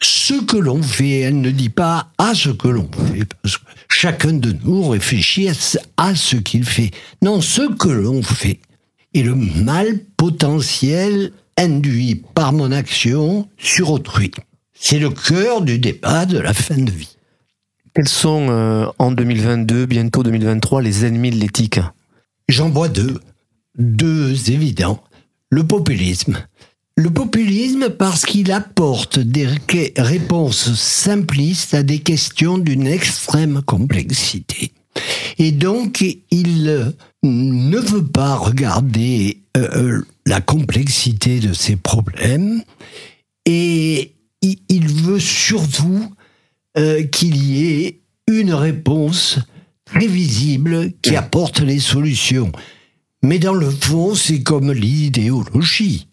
ce 0.00 0.34
que 0.44 0.56
l'on 0.56 0.82
fait. 0.82 1.20
Elle 1.20 1.40
ne 1.40 1.50
dit 1.50 1.68
pas 1.70 2.12
à 2.18 2.34
ce 2.34 2.50
que 2.50 2.68
l'on 2.68 2.88
fait. 3.12 3.24
Parce 3.42 3.56
que 3.56 3.64
chacun 3.88 4.34
de 4.34 4.54
nous 4.64 4.88
réfléchit 4.88 5.48
à 5.48 5.54
ce- 5.54 5.78
à 5.96 6.14
ce 6.14 6.36
qu'il 6.36 6.64
fait. 6.64 6.90
Non, 7.22 7.40
ce 7.40 7.62
que 7.74 7.88
l'on 7.88 8.22
fait. 8.22 8.60
Et 9.12 9.22
le 9.24 9.34
mal 9.34 9.98
potentiel 10.16 11.32
induit 11.58 12.22
par 12.34 12.52
mon 12.52 12.70
action 12.70 13.48
sur 13.58 13.90
autrui. 13.90 14.30
C'est 14.72 14.98
le 15.00 15.10
cœur 15.10 15.62
du 15.62 15.78
débat 15.78 16.24
de 16.26 16.38
la 16.38 16.54
fin 16.54 16.78
de 16.78 16.90
vie. 16.90 17.16
Quels 18.00 18.08
sont 18.08 18.46
euh, 18.48 18.86
en 18.98 19.12
2022, 19.12 19.84
bientôt 19.84 20.22
2023, 20.22 20.80
les 20.80 21.04
ennemis 21.04 21.32
de 21.32 21.36
l'éthique? 21.36 21.80
J'en 22.48 22.70
vois 22.70 22.88
deux. 22.88 23.20
Deux 23.76 24.50
évidents. 24.50 25.04
Le 25.50 25.66
populisme. 25.66 26.38
Le 26.96 27.10
populisme 27.10 27.90
parce 27.90 28.24
qu'il 28.24 28.52
apporte 28.52 29.18
des 29.18 29.44
ré- 29.46 29.92
réponses 29.98 30.72
simplistes 30.72 31.74
à 31.74 31.82
des 31.82 31.98
questions 31.98 32.56
d'une 32.56 32.86
extrême 32.86 33.60
complexité. 33.60 34.72
Et 35.36 35.52
donc, 35.52 36.00
il 36.30 36.68
euh, 36.70 36.92
ne 37.22 37.76
veut 37.76 38.06
pas 38.06 38.34
regarder 38.34 39.42
euh, 39.58 40.00
la 40.24 40.40
complexité 40.40 41.38
de 41.38 41.52
ces 41.52 41.76
problèmes 41.76 42.62
et 43.44 44.14
il 44.40 44.88
veut 44.88 45.20
surtout 45.20 46.10
euh, 46.78 47.04
qu'il 47.04 47.36
y 47.36 47.84
ait 47.84 48.00
une 48.28 48.54
réponse 48.54 49.38
très 49.84 50.06
visible 50.06 50.92
qui 51.02 51.16
apporte 51.16 51.60
les 51.60 51.80
solutions. 51.80 52.52
Mais 53.22 53.38
dans 53.38 53.54
le 53.54 53.70
fond, 53.70 54.14
c'est 54.14 54.42
comme 54.42 54.72
l'idéologie, 54.72 56.08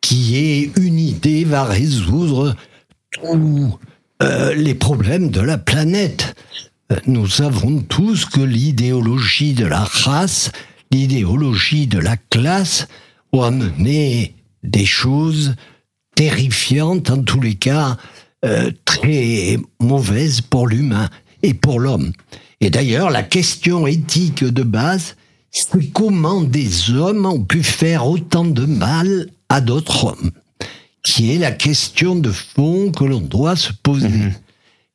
qui 0.00 0.36
est 0.36 0.76
une 0.78 0.98
idée 0.98 1.44
va 1.44 1.64
résoudre 1.64 2.56
tous 3.10 3.78
euh, 4.22 4.54
les 4.54 4.74
problèmes 4.74 5.30
de 5.30 5.40
la 5.40 5.58
planète. 5.58 6.34
Nous 7.06 7.28
savons 7.28 7.80
tous 7.80 8.24
que 8.24 8.40
l'idéologie 8.40 9.52
de 9.52 9.66
la 9.66 9.84
race, 9.84 10.50
l'idéologie 10.90 11.86
de 11.86 11.98
la 11.98 12.16
classe 12.16 12.88
ont 13.32 13.42
amené 13.42 14.34
des 14.64 14.86
choses 14.86 15.54
terrifiantes, 16.16 17.10
en 17.10 17.22
tous 17.22 17.40
les 17.40 17.54
cas, 17.54 17.96
euh, 18.44 18.70
très 18.84 19.58
mauvaises 19.80 20.40
pour 20.40 20.66
l'humain 20.66 21.08
et 21.42 21.54
pour 21.54 21.80
l'homme. 21.80 22.12
Et 22.60 22.70
d'ailleurs, 22.70 23.10
la 23.10 23.22
question 23.22 23.86
éthique 23.86 24.44
de 24.44 24.62
base, 24.62 25.16
c'est 25.50 25.92
comment 25.92 26.42
des 26.42 26.90
hommes 26.90 27.26
ont 27.26 27.42
pu 27.42 27.62
faire 27.62 28.06
autant 28.06 28.44
de 28.44 28.64
mal 28.64 29.28
à 29.48 29.60
d'autres 29.60 30.04
hommes, 30.04 30.30
qui 31.02 31.34
est 31.34 31.38
la 31.38 31.52
question 31.52 32.14
de 32.16 32.30
fond 32.30 32.92
que 32.92 33.04
l'on 33.04 33.20
doit 33.20 33.56
se 33.56 33.72
poser. 33.72 34.32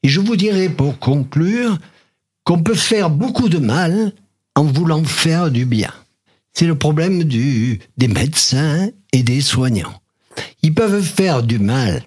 Et 0.03 0.07
je 0.07 0.21
vous 0.21 0.35
dirais 0.35 0.69
pour 0.69 0.97
conclure 0.99 1.77
qu'on 2.43 2.61
peut 2.61 2.75
faire 2.75 3.09
beaucoup 3.09 3.49
de 3.49 3.57
mal 3.57 4.13
en 4.55 4.63
voulant 4.63 5.03
faire 5.03 5.51
du 5.51 5.65
bien. 5.65 5.91
C'est 6.53 6.67
le 6.67 6.77
problème 6.77 7.23
du, 7.23 7.79
des 7.97 8.07
médecins 8.07 8.89
et 9.11 9.23
des 9.23 9.41
soignants. 9.41 10.01
Ils 10.61 10.73
peuvent 10.73 11.03
faire 11.03 11.43
du 11.43 11.59
mal 11.59 12.03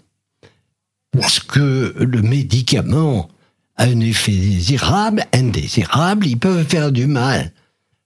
parce 1.12 1.40
que 1.40 1.94
le 1.98 2.22
médicament 2.22 3.28
a 3.76 3.84
un 3.84 4.00
effet 4.00 4.32
désirable, 4.32 5.24
indésirable. 5.32 6.26
Ils 6.26 6.38
peuvent 6.38 6.66
faire 6.66 6.92
du 6.92 7.06
mal 7.06 7.52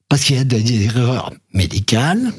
parce 0.08 0.24
qu'il 0.24 0.36
y 0.36 0.40
a 0.40 0.44
des 0.44 0.84
erreurs 0.84 1.32
médicales. 1.52 2.32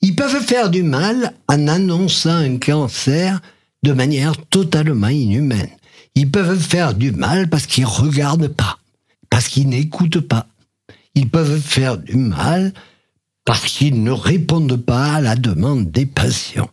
Ils 0.00 0.14
peuvent 0.14 0.42
faire 0.42 0.70
du 0.70 0.82
mal 0.82 1.34
en 1.48 1.66
annonçant 1.66 2.36
un 2.36 2.58
cancer 2.58 3.40
de 3.82 3.92
manière 3.92 4.36
totalement 4.48 5.08
inhumaine. 5.08 5.70
Ils 6.14 6.30
peuvent 6.30 6.60
faire 6.60 6.94
du 6.94 7.12
mal 7.12 7.48
parce 7.48 7.66
qu'ils 7.66 7.86
regardent 7.86 8.48
pas, 8.48 8.78
parce 9.30 9.48
qu'ils 9.48 9.68
n'écoutent 9.68 10.20
pas. 10.20 10.46
Ils 11.14 11.28
peuvent 11.28 11.60
faire 11.60 11.98
du 11.98 12.16
mal 12.16 12.72
parce 13.44 13.64
qu'ils 13.64 14.02
ne 14.02 14.10
répondent 14.10 14.76
pas 14.76 15.14
à 15.14 15.20
la 15.20 15.34
demande 15.34 15.90
des 15.90 16.06
patients. 16.06 16.70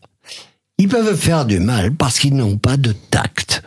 Ils 0.78 0.88
peuvent 0.88 1.16
faire 1.16 1.46
du 1.46 1.60
mal 1.60 1.94
parce 1.94 2.20
qu'ils 2.20 2.36
n'ont 2.36 2.58
pas 2.58 2.78
de 2.78 2.94
tact. 3.12 3.64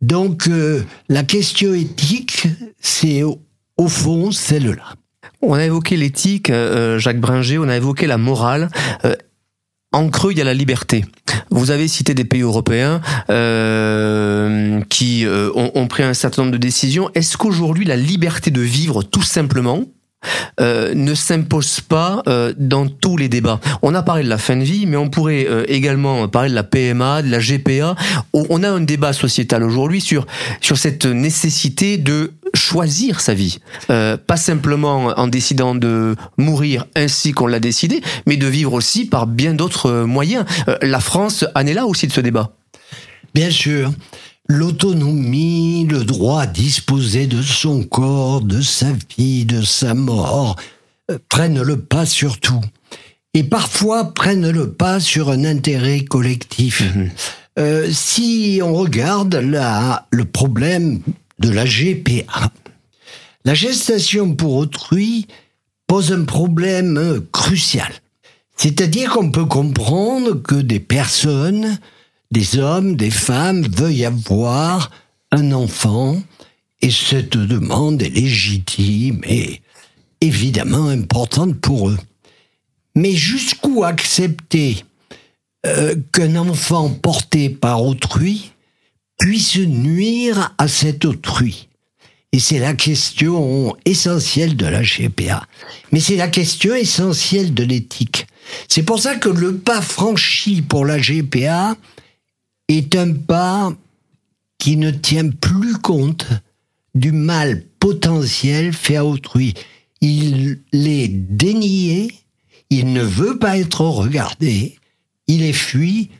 Donc 0.00 0.48
euh, 0.48 0.84
la 1.08 1.24
question 1.24 1.74
éthique, 1.74 2.46
c'est 2.80 3.22
au, 3.22 3.40
au 3.76 3.88
fond 3.88 4.30
celle-là. 4.30 4.94
On 5.42 5.54
a 5.54 5.64
évoqué 5.64 5.96
l'éthique, 5.96 6.50
euh, 6.50 6.98
Jacques 6.98 7.20
Bringer, 7.20 7.58
on 7.58 7.68
a 7.68 7.76
évoqué 7.76 8.06
la 8.06 8.18
morale. 8.18 8.70
Euh, 9.04 9.14
en 9.92 10.08
creux, 10.08 10.32
il 10.32 10.38
y 10.38 10.40
a 10.40 10.44
la 10.44 10.54
liberté. 10.54 11.04
Vous 11.50 11.70
avez 11.70 11.86
cité 11.86 12.14
des 12.14 12.24
pays 12.24 12.40
européens 12.42 13.00
euh, 13.30 14.80
qui 14.88 15.24
euh, 15.24 15.50
ont, 15.54 15.70
ont 15.74 15.86
pris 15.86 16.02
un 16.02 16.14
certain 16.14 16.42
nombre 16.42 16.52
de 16.52 16.58
décisions. 16.58 17.10
Est-ce 17.14 17.36
qu'aujourd'hui, 17.36 17.84
la 17.84 17.96
liberté 17.96 18.50
de 18.50 18.60
vivre, 18.60 19.02
tout 19.02 19.22
simplement, 19.22 19.84
euh, 20.60 20.94
ne 20.94 21.14
s'impose 21.14 21.80
pas 21.80 22.22
euh, 22.28 22.52
dans 22.56 22.86
tous 22.86 23.16
les 23.16 23.28
débats. 23.28 23.60
On 23.82 23.94
a 23.94 24.02
parlé 24.02 24.24
de 24.24 24.28
la 24.28 24.38
fin 24.38 24.56
de 24.56 24.62
vie, 24.62 24.86
mais 24.86 24.96
on 24.96 25.08
pourrait 25.08 25.46
euh, 25.48 25.64
également 25.68 26.28
parler 26.28 26.50
de 26.50 26.54
la 26.54 26.62
PMA, 26.62 27.22
de 27.22 27.30
la 27.30 27.38
GPA. 27.38 27.96
On 28.32 28.62
a 28.62 28.70
un 28.70 28.80
débat 28.80 29.12
sociétal 29.12 29.62
aujourd'hui 29.62 30.00
sur 30.00 30.26
sur 30.60 30.78
cette 30.78 31.06
nécessité 31.06 31.98
de 31.98 32.32
choisir 32.54 33.20
sa 33.20 33.34
vie, 33.34 33.58
pas 33.88 34.36
simplement 34.36 35.12
en 35.16 35.26
décidant 35.26 35.74
de 35.74 36.14
mourir 36.36 36.86
ainsi 36.94 37.32
qu'on 37.32 37.48
l'a 37.48 37.58
décidé, 37.58 38.00
mais 38.26 38.36
de 38.36 38.46
vivre 38.46 38.74
aussi 38.74 39.06
par 39.06 39.26
bien 39.26 39.54
d'autres 39.54 40.04
moyens. 40.04 40.44
La 40.80 41.00
France 41.00 41.44
en 41.54 41.66
est 41.66 41.74
là 41.74 41.86
aussi 41.86 42.06
de 42.06 42.12
ce 42.12 42.20
débat. 42.20 42.52
Bien 43.34 43.50
sûr, 43.50 43.90
l'autonomie, 44.48 45.86
le 45.90 46.04
droit 46.04 46.42
à 46.42 46.46
disposer 46.46 47.26
de 47.26 47.42
son 47.42 47.82
corps, 47.82 48.42
de 48.42 48.60
sa 48.60 48.88
vie, 49.16 49.44
de 49.44 49.62
sa 49.62 49.94
mort, 49.94 50.56
euh, 51.10 51.18
prennent 51.28 51.62
le 51.62 51.80
pas 51.80 52.06
sur 52.06 52.38
tout. 52.38 52.60
Et 53.32 53.42
parfois 53.42 54.12
prennent 54.14 54.50
le 54.50 54.72
pas 54.72 55.00
sur 55.00 55.30
un 55.30 55.44
intérêt 55.44 56.04
collectif. 56.04 56.82
Euh, 57.58 57.88
si 57.92 58.60
on 58.62 58.74
regarde 58.74 59.34
la, 59.34 60.06
le 60.10 60.24
problème 60.24 61.00
de 61.38 61.50
la 61.50 61.64
GPA, 61.64 62.52
la 63.44 63.54
gestation 63.54 64.34
pour 64.34 64.54
autrui 64.54 65.26
pose 65.86 66.12
un 66.12 66.24
problème 66.24 66.96
euh, 66.96 67.20
crucial. 67.32 67.92
C'est-à-dire 68.56 69.10
qu'on 69.10 69.30
peut 69.30 69.44
comprendre 69.44 70.34
que 70.34 70.54
des 70.54 70.80
personnes, 70.80 71.78
des 72.34 72.58
hommes, 72.58 72.96
des 72.96 73.12
femmes 73.12 73.62
veuillent 73.62 74.04
avoir 74.04 74.90
un 75.30 75.52
enfant 75.52 76.20
et 76.82 76.90
cette 76.90 77.36
demande 77.36 78.02
est 78.02 78.10
légitime 78.10 79.20
et 79.24 79.62
évidemment 80.20 80.88
importante 80.88 81.54
pour 81.60 81.90
eux. 81.90 81.98
Mais 82.96 83.12
jusqu'où 83.12 83.84
accepter 83.84 84.84
euh, 85.64 85.94
qu'un 86.12 86.34
enfant 86.36 86.90
porté 86.90 87.50
par 87.50 87.84
autrui 87.84 88.50
puisse 89.18 89.56
nuire 89.56 90.54
à 90.58 90.66
cet 90.66 91.04
autrui? 91.04 91.68
Et 92.32 92.40
c'est 92.40 92.58
la 92.58 92.74
question 92.74 93.76
essentielle 93.84 94.56
de 94.56 94.66
la 94.66 94.82
GPA. 94.82 95.46
Mais 95.92 96.00
c'est 96.00 96.16
la 96.16 96.26
question 96.26 96.74
essentielle 96.74 97.54
de 97.54 97.62
l'éthique. 97.62 98.26
C'est 98.68 98.82
pour 98.82 98.98
ça 98.98 99.14
que 99.14 99.28
le 99.28 99.56
pas 99.56 99.80
franchi 99.80 100.62
pour 100.62 100.84
la 100.84 100.98
GPA 100.98 101.76
est 102.68 102.94
un 102.96 103.12
pas 103.12 103.72
qui 104.58 104.76
ne 104.76 104.90
tient 104.90 105.28
plus 105.28 105.76
compte 105.78 106.26
du 106.94 107.12
mal 107.12 107.64
potentiel 107.78 108.72
fait 108.72 108.96
à 108.96 109.04
autrui. 109.04 109.54
Il 110.00 110.60
l'est 110.72 111.08
dénié, 111.08 112.12
il 112.70 112.92
ne 112.92 113.02
veut 113.02 113.38
pas 113.38 113.58
être 113.58 113.82
regardé, 113.82 114.76
il 115.26 115.42
est 115.42 115.52
fui 115.52 116.10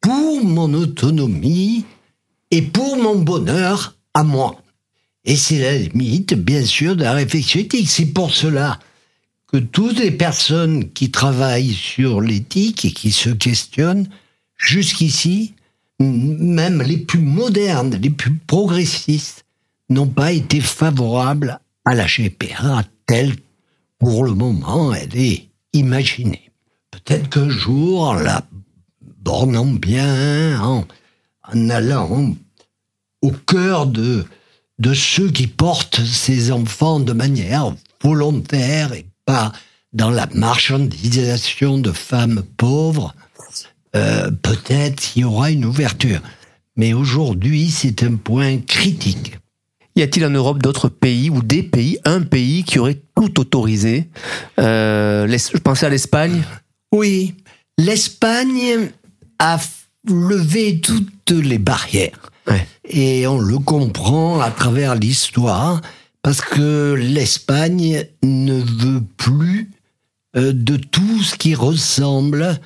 pour 0.00 0.44
mon 0.44 0.72
autonomie 0.74 1.84
et 2.50 2.62
pour 2.62 2.96
mon 2.96 3.16
bonheur 3.16 3.96
à 4.14 4.22
moi. 4.22 4.62
Et 5.24 5.36
c'est 5.36 5.58
la 5.58 5.78
limite, 5.78 6.34
bien 6.34 6.64
sûr, 6.64 6.96
de 6.96 7.02
la 7.02 7.12
réflexion 7.12 7.60
éthique. 7.60 7.88
C'est 7.88 8.12
pour 8.12 8.34
cela 8.34 8.78
que 9.46 9.56
toutes 9.56 9.98
les 9.98 10.10
personnes 10.10 10.90
qui 10.92 11.10
travaillent 11.10 11.72
sur 11.72 12.20
l'éthique 12.20 12.84
et 12.84 12.92
qui 12.92 13.10
se 13.10 13.30
questionnent, 13.30 14.08
jusqu'ici, 14.56 15.54
même 16.00 16.82
les 16.82 16.98
plus 16.98 17.20
modernes, 17.20 17.98
les 18.00 18.10
plus 18.10 18.34
progressistes, 18.34 19.44
n'ont 19.88 20.08
pas 20.08 20.32
été 20.32 20.60
favorables 20.60 21.60
à 21.84 21.94
la 21.94 22.06
GPA 22.06 22.84
telle, 23.06 23.34
pour 23.98 24.24
le 24.24 24.32
moment, 24.32 24.92
elle 24.92 25.16
est 25.16 25.48
imaginée. 25.72 26.50
Peut-être 26.90 27.28
qu'un 27.28 27.48
jour, 27.48 28.08
en 28.08 28.14
la 28.14 28.44
bornant 29.22 29.66
bien, 29.66 30.60
en, 30.60 30.86
en 31.52 31.70
allant 31.70 32.34
au 33.22 33.30
cœur 33.30 33.86
de, 33.86 34.24
de 34.78 34.94
ceux 34.94 35.30
qui 35.30 35.46
portent 35.46 36.04
ces 36.04 36.52
enfants 36.52 37.00
de 37.00 37.12
manière 37.12 37.74
volontaire 38.02 38.92
et 38.92 39.06
pas 39.24 39.52
dans 39.92 40.10
la 40.10 40.26
marchandisation 40.34 41.78
de 41.78 41.92
femmes 41.92 42.42
pauvres, 42.56 43.14
euh, 43.96 44.30
peut-être 44.30 45.16
il 45.16 45.22
y 45.22 45.24
aura 45.24 45.50
une 45.50 45.64
ouverture. 45.64 46.20
Mais 46.76 46.92
aujourd'hui, 46.92 47.70
c'est 47.70 48.02
un 48.02 48.16
point 48.16 48.58
critique. 48.58 49.38
Y 49.96 50.02
a-t-il 50.02 50.26
en 50.26 50.30
Europe 50.30 50.60
d'autres 50.60 50.88
pays 50.88 51.30
ou 51.30 51.40
des 51.42 51.62
pays, 51.62 51.98
un 52.04 52.22
pays 52.22 52.64
qui 52.64 52.80
aurait 52.80 53.00
tout 53.14 53.38
autorisé 53.38 54.08
euh, 54.58 55.28
Je 55.28 55.58
pensais 55.58 55.86
à 55.86 55.88
l'Espagne. 55.88 56.42
Oui, 56.90 57.34
l'Espagne 57.78 58.90
a 59.38 59.58
levé 60.08 60.80
toutes 60.80 61.30
les 61.30 61.58
barrières. 61.58 62.32
Et 62.86 63.26
on 63.26 63.38
le 63.38 63.58
comprend 63.58 64.40
à 64.40 64.50
travers 64.50 64.94
l'histoire, 64.94 65.80
parce 66.22 66.40
que 66.40 66.94
l'Espagne 66.94 68.06
ne 68.22 68.60
veut 68.60 69.02
plus 69.16 69.70
euh, 70.36 70.52
de 70.52 70.76
tout 70.76 71.22
ce 71.22 71.36
qui 71.36 71.54
ressemble 71.54 72.60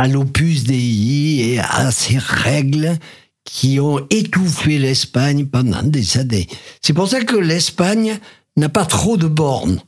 à 0.00 0.08
l'opus 0.08 0.64
Dei 0.64 1.52
et 1.52 1.58
à 1.58 1.90
ces 1.90 2.16
règles 2.16 2.96
qui 3.44 3.80
ont 3.80 4.06
étouffé 4.08 4.78
l'Espagne 4.78 5.44
pendant 5.44 5.82
des 5.82 6.16
années. 6.16 6.46
C'est 6.80 6.94
pour 6.94 7.06
ça 7.08 7.22
que 7.22 7.36
l'Espagne 7.36 8.18
n'a 8.56 8.70
pas 8.70 8.86
trop 8.86 9.18
de 9.18 9.26
bornes. 9.26 9.80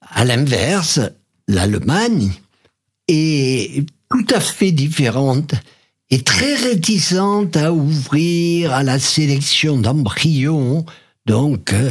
À 0.00 0.24
l'inverse, 0.24 1.00
l'Allemagne 1.48 2.32
est 3.08 3.84
tout 4.08 4.26
à 4.34 4.40
fait 4.40 4.72
différente 4.72 5.54
est 6.12 6.26
très 6.26 6.54
réticente 6.56 7.56
à 7.56 7.72
ouvrir 7.72 8.72
à 8.72 8.82
la 8.82 8.98
sélection 8.98 9.78
d'embryons, 9.78 10.84
donc 11.24 11.72
euh, 11.72 11.90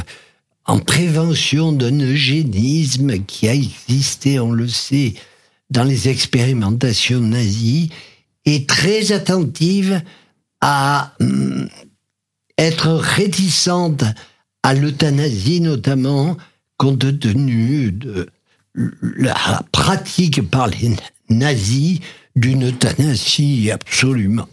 en 0.66 0.78
prévention 0.78 1.72
d'un 1.72 2.00
eugénisme 2.00 3.18
qui 3.26 3.50
a 3.50 3.56
existé, 3.56 4.40
on 4.40 4.52
le 4.52 4.68
sait, 4.68 5.16
dans 5.72 5.84
les 5.84 6.10
expérimentations 6.10 7.22
nazies, 7.22 7.90
est 8.46 8.68
très 8.68 9.12
attentive 9.12 10.02
à 10.60 11.14
hum, 11.20 11.68
être 12.58 12.92
réticente 12.92 14.04
à 14.64 14.74
l'euthanasie 14.76 15.62
notamment, 15.62 16.38
compte 16.78 17.20
tenu 17.20 17.92
de 17.92 18.30
la 18.76 19.64
pratique 19.72 20.50
par 20.50 20.68
les 20.68 20.96
nazis 21.30 22.00
d'une 22.36 22.70
euthanasie 22.70 23.72
absolument 23.72 24.48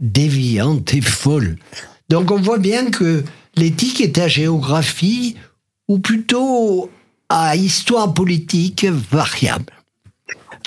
déviante 0.00 0.94
et 0.94 1.00
folle. 1.00 1.56
Donc 2.08 2.30
on 2.30 2.40
voit 2.40 2.58
bien 2.58 2.90
que 2.90 3.24
l'éthique 3.56 4.00
est 4.00 4.18
à 4.18 4.28
géographie 4.28 5.36
ou 5.88 5.98
plutôt 5.98 6.90
à 7.28 7.56
histoire 7.56 8.12
politique 8.14 8.84
variable. 8.84 9.72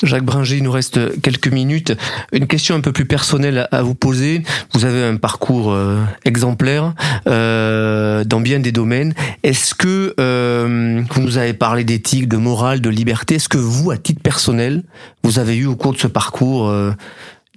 Jacques 0.04 0.24
Bringer, 0.24 0.58
il 0.58 0.64
nous 0.64 0.72
reste 0.72 1.22
quelques 1.22 1.48
minutes. 1.48 1.94
Une 2.32 2.48
question 2.48 2.76
un 2.76 2.82
peu 2.82 2.92
plus 2.92 3.06
personnelle 3.06 3.68
à 3.72 3.82
vous 3.82 3.96
poser. 3.96 4.44
Vous 4.74 4.86
avez 4.86 5.04
un 5.04 5.18
parcours 5.18 5.72
euh, 5.72 5.98
exemplaire 6.26 6.94
euh, 7.28 8.24
dans 8.24 8.42
bien 8.42 8.60
des 8.60 8.72
domaines. 8.72 9.14
Est-ce 9.44 9.76
que 9.76 10.14
euh, 10.20 11.02
vous 11.10 11.22
nous 11.22 11.38
avez 11.38 11.54
parlé 11.54 11.84
d'éthique, 11.84 12.28
de 12.28 12.38
morale, 12.38 12.82
de 12.82 12.90
liberté? 12.90 13.36
Est-ce 13.36 13.50
que 13.50 13.58
vous, 13.58 13.92
à 13.92 13.98
titre 13.98 14.22
personnel, 14.22 14.84
vous 15.24 15.40
avez 15.40 15.56
eu 15.56 15.66
au 15.66 15.76
cours 15.76 15.94
de 15.94 16.00
ce 16.00 16.08
parcours 16.08 16.72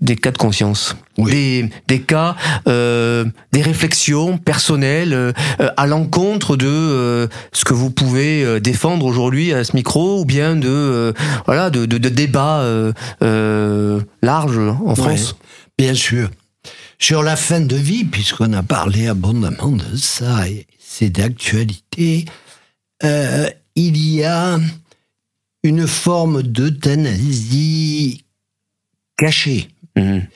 des 0.01 0.17
cas 0.17 0.33
de 0.33 0.39
conscience, 0.39 0.97
des, 1.17 1.71
des 1.87 2.01
cas, 2.01 2.35
euh, 2.67 3.25
des 3.53 3.63
réflexions 3.63 4.37
personnelles 4.37 5.13
euh, 5.13 5.33
à 5.77 5.87
l'encontre 5.87 6.57
de 6.57 6.67
euh, 6.67 7.29
ce 7.53 7.65
que 7.65 7.73
vous 7.73 7.91
pouvez 7.91 8.61
défendre 8.61 9.07
aujourd'hui 9.07 9.53
à 9.53 9.63
ce 9.65 9.77
micro, 9.77 10.21
ou 10.21 10.25
bien 10.25 10.57
de 10.57 11.15
voilà 11.47 11.71
de, 11.71 11.87
de, 11.87 11.99
de 11.99 12.09
débats 12.09 12.65
larges 14.23 14.59
en 14.85 14.95
France. 14.95 15.37
bien 15.79 15.95
sûr. 15.95 16.31
Sur 16.99 17.23
la 17.25 17.35
fin 17.35 17.61
de 17.61 17.75
vie, 17.75 18.05
puisqu'on 18.05 18.53
a 18.53 18.63
parlé 18.63 19.09
abondamment 19.09 19.73
de 19.73 19.97
ça 19.97 20.49
et 20.49 20.67
c'est 20.79 21.11
d'actualité, 21.11 22.27
il 23.03 23.97
y 23.97 24.25
a 24.25 24.59
une 25.65 25.87
forme 25.87 26.43
d'euthanasie 26.43 28.25
cachée 29.17 29.69
Mhm. 29.97 30.27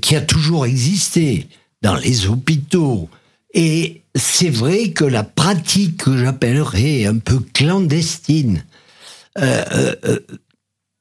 qui 0.00 0.16
a 0.16 0.22
toujours 0.22 0.64
existé 0.64 1.46
dans 1.82 1.96
les 1.96 2.26
hôpitaux. 2.26 3.08
Et 3.52 4.02
c'est 4.14 4.50
vrai 4.50 4.90
que 4.90 5.04
la 5.04 5.22
pratique 5.22 5.98
que 5.98 6.16
j'appellerais 6.16 7.06
un 7.06 7.18
peu 7.18 7.38
clandestine 7.52 8.64
euh, 9.38 9.64
euh, 9.72 9.94
euh, 10.04 10.18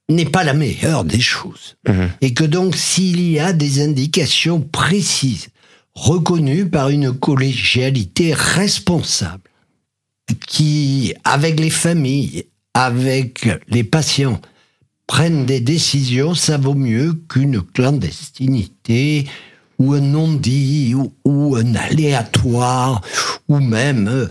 n'est 0.09 0.25
pas 0.25 0.43
la 0.43 0.53
meilleure 0.53 1.05
des 1.05 1.19
choses. 1.19 1.77
Mhm. 1.87 2.09
Et 2.21 2.33
que 2.33 2.43
donc 2.43 2.75
s'il 2.75 3.21
y 3.21 3.39
a 3.39 3.53
des 3.53 3.81
indications 3.81 4.59
précises, 4.59 5.49
reconnues 5.93 6.67
par 6.67 6.89
une 6.89 7.13
collégialité 7.13 8.33
responsable, 8.33 9.49
qui, 10.47 11.13
avec 11.23 11.59
les 11.59 11.69
familles, 11.69 12.45
avec 12.73 13.47
les 13.67 13.83
patients, 13.83 14.41
prennent 15.07 15.45
des 15.45 15.59
décisions, 15.59 16.33
ça 16.33 16.57
vaut 16.57 16.75
mieux 16.75 17.13
qu'une 17.29 17.61
clandestinité 17.61 19.27
ou 19.79 19.93
un 19.93 20.01
non-dit 20.01 20.95
ou, 21.25 21.55
un 21.55 21.75
aléatoire 21.75 23.01
ou 23.47 23.59
même 23.59 24.07
euh, 24.07 24.27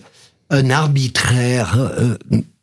un 0.51 0.71
arbitraire 0.71 1.77
euh, 1.79 2.17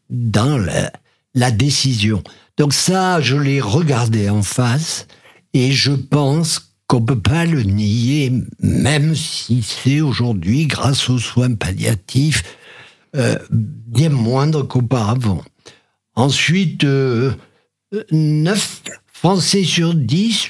dans 0.10 0.58
la, 0.58 1.52
décision. 1.52 2.22
Donc 2.58 2.74
ça, 2.74 3.22
je 3.22 3.38
l'ai 3.38 3.62
regardé 3.62 4.30
en 4.30 4.44
face 4.44 5.08
et 5.54 5.72
je 5.72 5.92
pense 5.92 6.74
qu'on 6.88 7.02
peut 7.02 7.20
pas 7.20 7.46
le 7.46 7.64
nier, 7.64 8.34
même 8.60 9.16
si 9.16 9.64
c'est 9.64 10.02
aujourd'hui, 10.02 10.66
grâce 10.66 11.10
aux 11.10 11.20
soins 11.20 11.54
palliatifs, 11.54 12.44
euh, 13.16 13.38
bien 13.52 14.10
moindre 14.10 14.64
qu'auparavant. 14.64 15.44
Ensuite, 16.16 16.86
9 18.12 18.82
Français 19.12 19.64
sur 19.64 19.96
10 19.96 20.50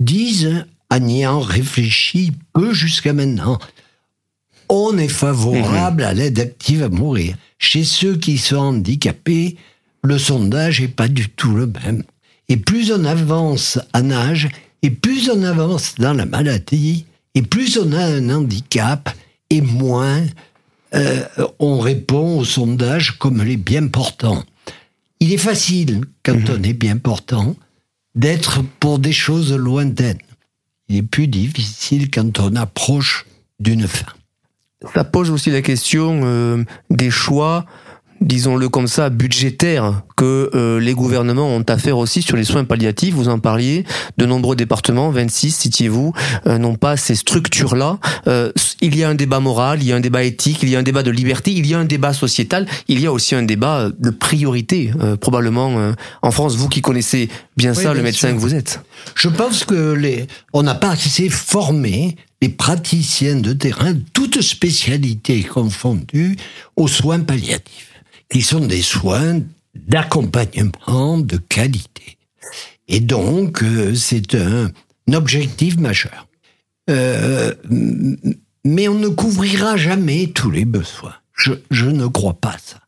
disent, 0.00 0.64
en 0.90 1.40
réfléchi 1.40 2.32
peu 2.52 2.72
jusqu'à 2.72 3.12
maintenant, 3.12 3.58
on 4.68 4.96
est 4.96 5.08
favorable 5.08 6.04
à 6.04 6.14
l'aide 6.14 6.38
active 6.38 6.82
à 6.82 6.88
mourir. 6.88 7.36
Chez 7.58 7.84
ceux 7.84 8.16
qui 8.16 8.38
sont 8.38 8.56
handicapés, 8.56 9.56
le 10.02 10.18
sondage 10.18 10.80
n'est 10.80 10.88
pas 10.88 11.08
du 11.08 11.28
tout 11.28 11.54
le 11.54 11.66
même. 11.66 12.04
Et 12.48 12.56
plus 12.56 12.92
on 12.92 13.04
avance 13.04 13.78
en 13.92 14.10
âge, 14.10 14.48
et 14.82 14.90
plus 14.90 15.28
on 15.30 15.42
avance 15.42 15.96
dans 15.98 16.14
la 16.14 16.26
maladie, 16.26 17.06
et 17.34 17.42
plus 17.42 17.76
on 17.78 17.92
a 17.92 18.04
un 18.04 18.30
handicap, 18.30 19.10
et 19.50 19.60
moins 19.60 20.22
euh, 20.94 21.24
on 21.58 21.80
répond 21.80 22.38
au 22.38 22.44
sondage 22.44 23.18
comme 23.18 23.42
les 23.42 23.56
bien 23.56 23.88
portants. 23.88 24.44
Il 25.20 25.32
est 25.32 25.38
facile, 25.38 26.02
quand 26.22 26.34
mhm. 26.34 26.56
on 26.58 26.62
est 26.62 26.72
bien 26.74 26.96
portant, 26.96 27.56
d'être 28.14 28.62
pour 28.80 28.98
des 28.98 29.12
choses 29.12 29.52
lointaines. 29.52 30.18
Il 30.88 30.96
est 30.96 31.02
plus 31.02 31.28
difficile 31.28 32.10
quand 32.10 32.40
on 32.40 32.56
approche 32.56 33.26
d'une 33.60 33.86
fin. 33.86 34.12
Ça 34.94 35.04
pose 35.04 35.30
aussi 35.30 35.50
la 35.50 35.60
question 35.60 36.20
euh, 36.24 36.64
des 36.90 37.10
choix 37.10 37.66
disons-le 38.20 38.68
comme 38.68 38.88
ça, 38.88 39.10
budgétaire 39.10 40.02
que 40.16 40.50
euh, 40.54 40.80
les 40.80 40.94
gouvernements 40.94 41.48
ont 41.48 41.62
à 41.68 41.78
faire 41.78 41.98
aussi 41.98 42.22
sur 42.22 42.36
les 42.36 42.44
soins 42.44 42.64
palliatifs. 42.64 43.14
Vous 43.14 43.28
en 43.28 43.38
parliez, 43.38 43.84
de 44.16 44.26
nombreux 44.26 44.56
départements, 44.56 45.10
26, 45.10 45.52
citiez-vous, 45.52 46.12
euh, 46.46 46.58
n'ont 46.58 46.74
pas 46.74 46.96
ces 46.96 47.14
structures-là. 47.14 47.98
Euh, 48.26 48.52
il 48.80 48.96
y 48.96 49.04
a 49.04 49.08
un 49.08 49.14
débat 49.14 49.40
moral, 49.40 49.82
il 49.82 49.88
y 49.88 49.92
a 49.92 49.96
un 49.96 50.00
débat 50.00 50.24
éthique, 50.24 50.58
il 50.62 50.68
y 50.68 50.76
a 50.76 50.78
un 50.78 50.82
débat 50.82 51.02
de 51.02 51.10
liberté, 51.10 51.52
il 51.52 51.66
y 51.66 51.74
a 51.74 51.78
un 51.78 51.84
débat 51.84 52.12
sociétal, 52.12 52.66
il 52.88 53.00
y 53.00 53.06
a 53.06 53.12
aussi 53.12 53.34
un 53.34 53.42
débat 53.42 53.90
de 53.98 54.10
priorité, 54.10 54.92
probablement 55.20 55.92
en 56.22 56.30
France. 56.30 56.56
Vous 56.56 56.68
qui 56.68 56.80
connaissez 56.80 57.28
bien 57.56 57.74
ça, 57.74 57.94
le 57.94 58.02
médecin 58.02 58.32
que 58.32 58.38
vous 58.38 58.54
êtes. 58.54 58.80
Je 59.14 59.28
pense 59.28 59.64
que 59.64 59.92
les, 59.92 60.26
on 60.52 60.62
n'a 60.62 60.74
pas 60.74 60.90
assez 60.90 61.28
formé 61.28 62.16
les 62.40 62.48
praticiens 62.48 63.36
de 63.36 63.52
terrain, 63.52 63.94
toutes 64.12 64.40
spécialités 64.42 65.42
confondues, 65.42 66.36
aux 66.76 66.88
soins 66.88 67.20
palliatifs, 67.20 67.87
qui 68.30 68.42
sont 68.42 68.60
des 68.60 68.82
soins 68.82 69.40
d'accompagnement 69.74 71.18
de 71.18 71.36
qualité. 71.36 72.18
Et 72.88 73.00
donc, 73.00 73.62
euh, 73.62 73.94
c'est 73.94 74.34
un 74.34 74.70
objectif 75.12 75.76
majeur. 75.78 76.26
Euh, 76.90 77.54
mais 78.64 78.88
on 78.88 78.98
ne 78.98 79.08
couvrira 79.08 79.76
jamais 79.76 80.28
tous 80.28 80.50
les 80.50 80.64
besoins. 80.64 81.14
Je, 81.34 81.52
je 81.70 81.86
ne 81.86 82.06
crois 82.06 82.34
pas 82.34 82.56
ça. 82.64 82.80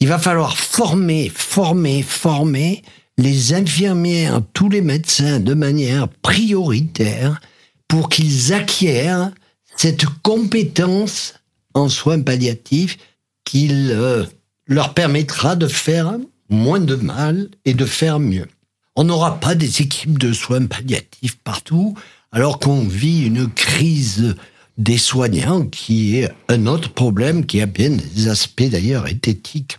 Il 0.00 0.08
va 0.08 0.18
falloir 0.18 0.56
former, 0.56 1.30
former, 1.34 2.02
former 2.02 2.82
les 3.18 3.54
infirmières, 3.54 4.42
tous 4.52 4.68
les 4.68 4.80
médecins 4.80 5.38
de 5.38 5.54
manière 5.54 6.08
prioritaire 6.08 7.40
pour 7.88 8.08
qu'ils 8.08 8.52
acquièrent 8.52 9.30
cette 9.76 10.06
compétence 10.22 11.34
en 11.74 11.88
soins 11.88 12.20
palliatifs 12.20 12.98
qui 13.44 13.68
euh, 13.70 14.24
leur 14.66 14.94
permettra 14.94 15.56
de 15.56 15.66
faire 15.66 16.18
moins 16.48 16.80
de 16.80 16.94
mal 16.94 17.48
et 17.64 17.74
de 17.74 17.84
faire 17.84 18.18
mieux. 18.18 18.46
On 18.94 19.04
n'aura 19.04 19.40
pas 19.40 19.54
des 19.54 19.80
équipes 19.80 20.18
de 20.18 20.32
soins 20.32 20.66
palliatifs 20.66 21.38
partout, 21.38 21.96
alors 22.30 22.58
qu'on 22.58 22.82
vit 22.82 23.26
une 23.26 23.48
crise 23.48 24.36
des 24.78 24.98
soignants 24.98 25.66
qui 25.66 26.18
est 26.18 26.30
un 26.48 26.66
autre 26.66 26.90
problème 26.90 27.46
qui 27.46 27.60
a 27.60 27.66
bien 27.66 27.90
des 27.90 28.28
aspects 28.28 28.68
d'ailleurs 28.68 29.06
éthiques. 29.08 29.78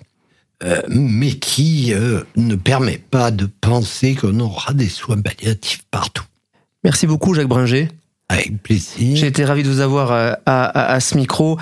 Euh, 0.64 0.82
mais 0.88 1.34
qui 1.34 1.94
euh, 1.94 2.22
ne 2.38 2.56
permet 2.56 2.98
pas 2.98 3.32
de 3.32 3.48
penser 3.48 4.16
qu'on 4.16 4.40
aura 4.40 4.74
des 4.74 4.88
soins 4.88 5.20
palliatifs 5.20 5.84
partout. 5.92 6.24
Merci 6.86 7.06
beaucoup 7.06 7.34
Jacques 7.34 7.50
Bringer. 7.50 7.90
Avec 8.30 8.64
plaisir. 8.64 9.16
J'ai 9.16 9.28
été 9.28 9.46
ravi 9.46 9.64
de 9.64 9.70
vous 9.70 9.82
avoir 9.82 10.12
euh, 10.12 10.34
à, 10.46 10.94
à, 10.94 11.00
ce 11.00 11.18
micro, 11.18 11.58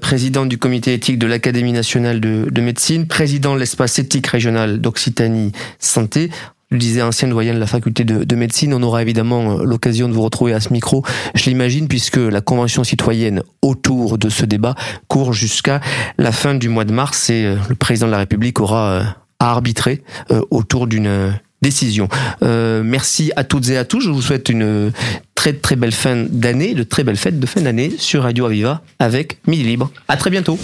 président 0.00 0.46
du 0.46 0.58
comité 0.58 0.94
éthique 0.94 1.18
de 1.18 1.26
l'Académie 1.26 1.72
nationale 1.72 2.20
de, 2.20 2.48
de, 2.50 2.60
médecine, 2.60 3.06
président 3.06 3.54
de 3.54 3.60
l'espace 3.60 3.98
éthique 3.98 4.26
régional 4.26 4.80
d'Occitanie 4.80 5.52
Santé 5.78 6.30
je 6.74 6.76
disais 6.76 7.02
ancien 7.02 7.28
doyen 7.28 7.54
de 7.54 7.58
la 7.58 7.66
faculté 7.66 8.04
de, 8.04 8.36
médecine. 8.36 8.74
On 8.74 8.82
aura 8.82 9.02
évidemment 9.02 9.58
euh, 9.58 9.64
l'occasion 9.64 10.08
de 10.08 10.14
vous 10.14 10.22
retrouver 10.22 10.52
à 10.52 10.60
ce 10.60 10.72
micro, 10.72 11.04
je 11.34 11.44
l'imagine, 11.44 11.88
puisque 11.88 12.16
la 12.16 12.40
convention 12.40 12.84
citoyenne 12.84 13.42
autour 13.62 14.18
de 14.18 14.28
ce 14.28 14.44
débat 14.44 14.74
court 15.08 15.32
jusqu'à 15.32 15.80
la 16.18 16.32
fin 16.32 16.54
du 16.54 16.68
mois 16.68 16.84
de 16.84 16.92
mars 16.92 17.30
et 17.30 17.44
euh, 17.44 17.56
le 17.68 17.74
président 17.74 18.06
de 18.06 18.12
la 18.12 18.18
République 18.18 18.60
aura 18.60 18.90
euh, 18.90 19.04
à 19.40 19.50
arbitrer 19.50 20.02
autour 20.50 20.86
d'une 20.86 21.34
décision. 21.64 22.08
merci 22.42 23.32
à 23.36 23.44
toutes 23.44 23.68
et 23.70 23.76
à 23.76 23.84
tous. 23.84 24.00
Je 24.00 24.10
vous 24.10 24.22
souhaite 24.22 24.48
une 24.48 24.92
très 25.34 25.52
très 25.52 25.76
belle 25.76 25.92
fin 25.92 26.24
d'année, 26.28 26.74
de 26.74 26.82
très 26.82 27.04
belles 27.04 27.16
fêtes 27.16 27.40
de 27.40 27.46
fin 27.46 27.60
d'année 27.62 27.92
sur 27.98 28.22
Radio 28.22 28.46
Aviva 28.46 28.82
avec 28.98 29.38
Midi 29.46 29.64
Libre. 29.64 29.90
À 30.08 30.16
très 30.16 30.30
bientôt. 30.30 30.58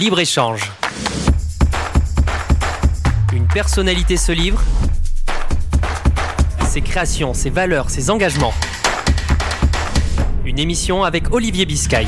Libre 0.00 0.20
échange 0.20 0.70
personnalité 3.56 4.18
se 4.18 4.32
livre, 4.32 4.62
ses 6.68 6.82
créations, 6.82 7.32
ses 7.32 7.48
valeurs, 7.48 7.88
ses 7.88 8.10
engagements. 8.10 8.52
Une 10.44 10.58
émission 10.58 11.04
avec 11.04 11.32
Olivier 11.32 11.64
Biscay. 11.64 12.06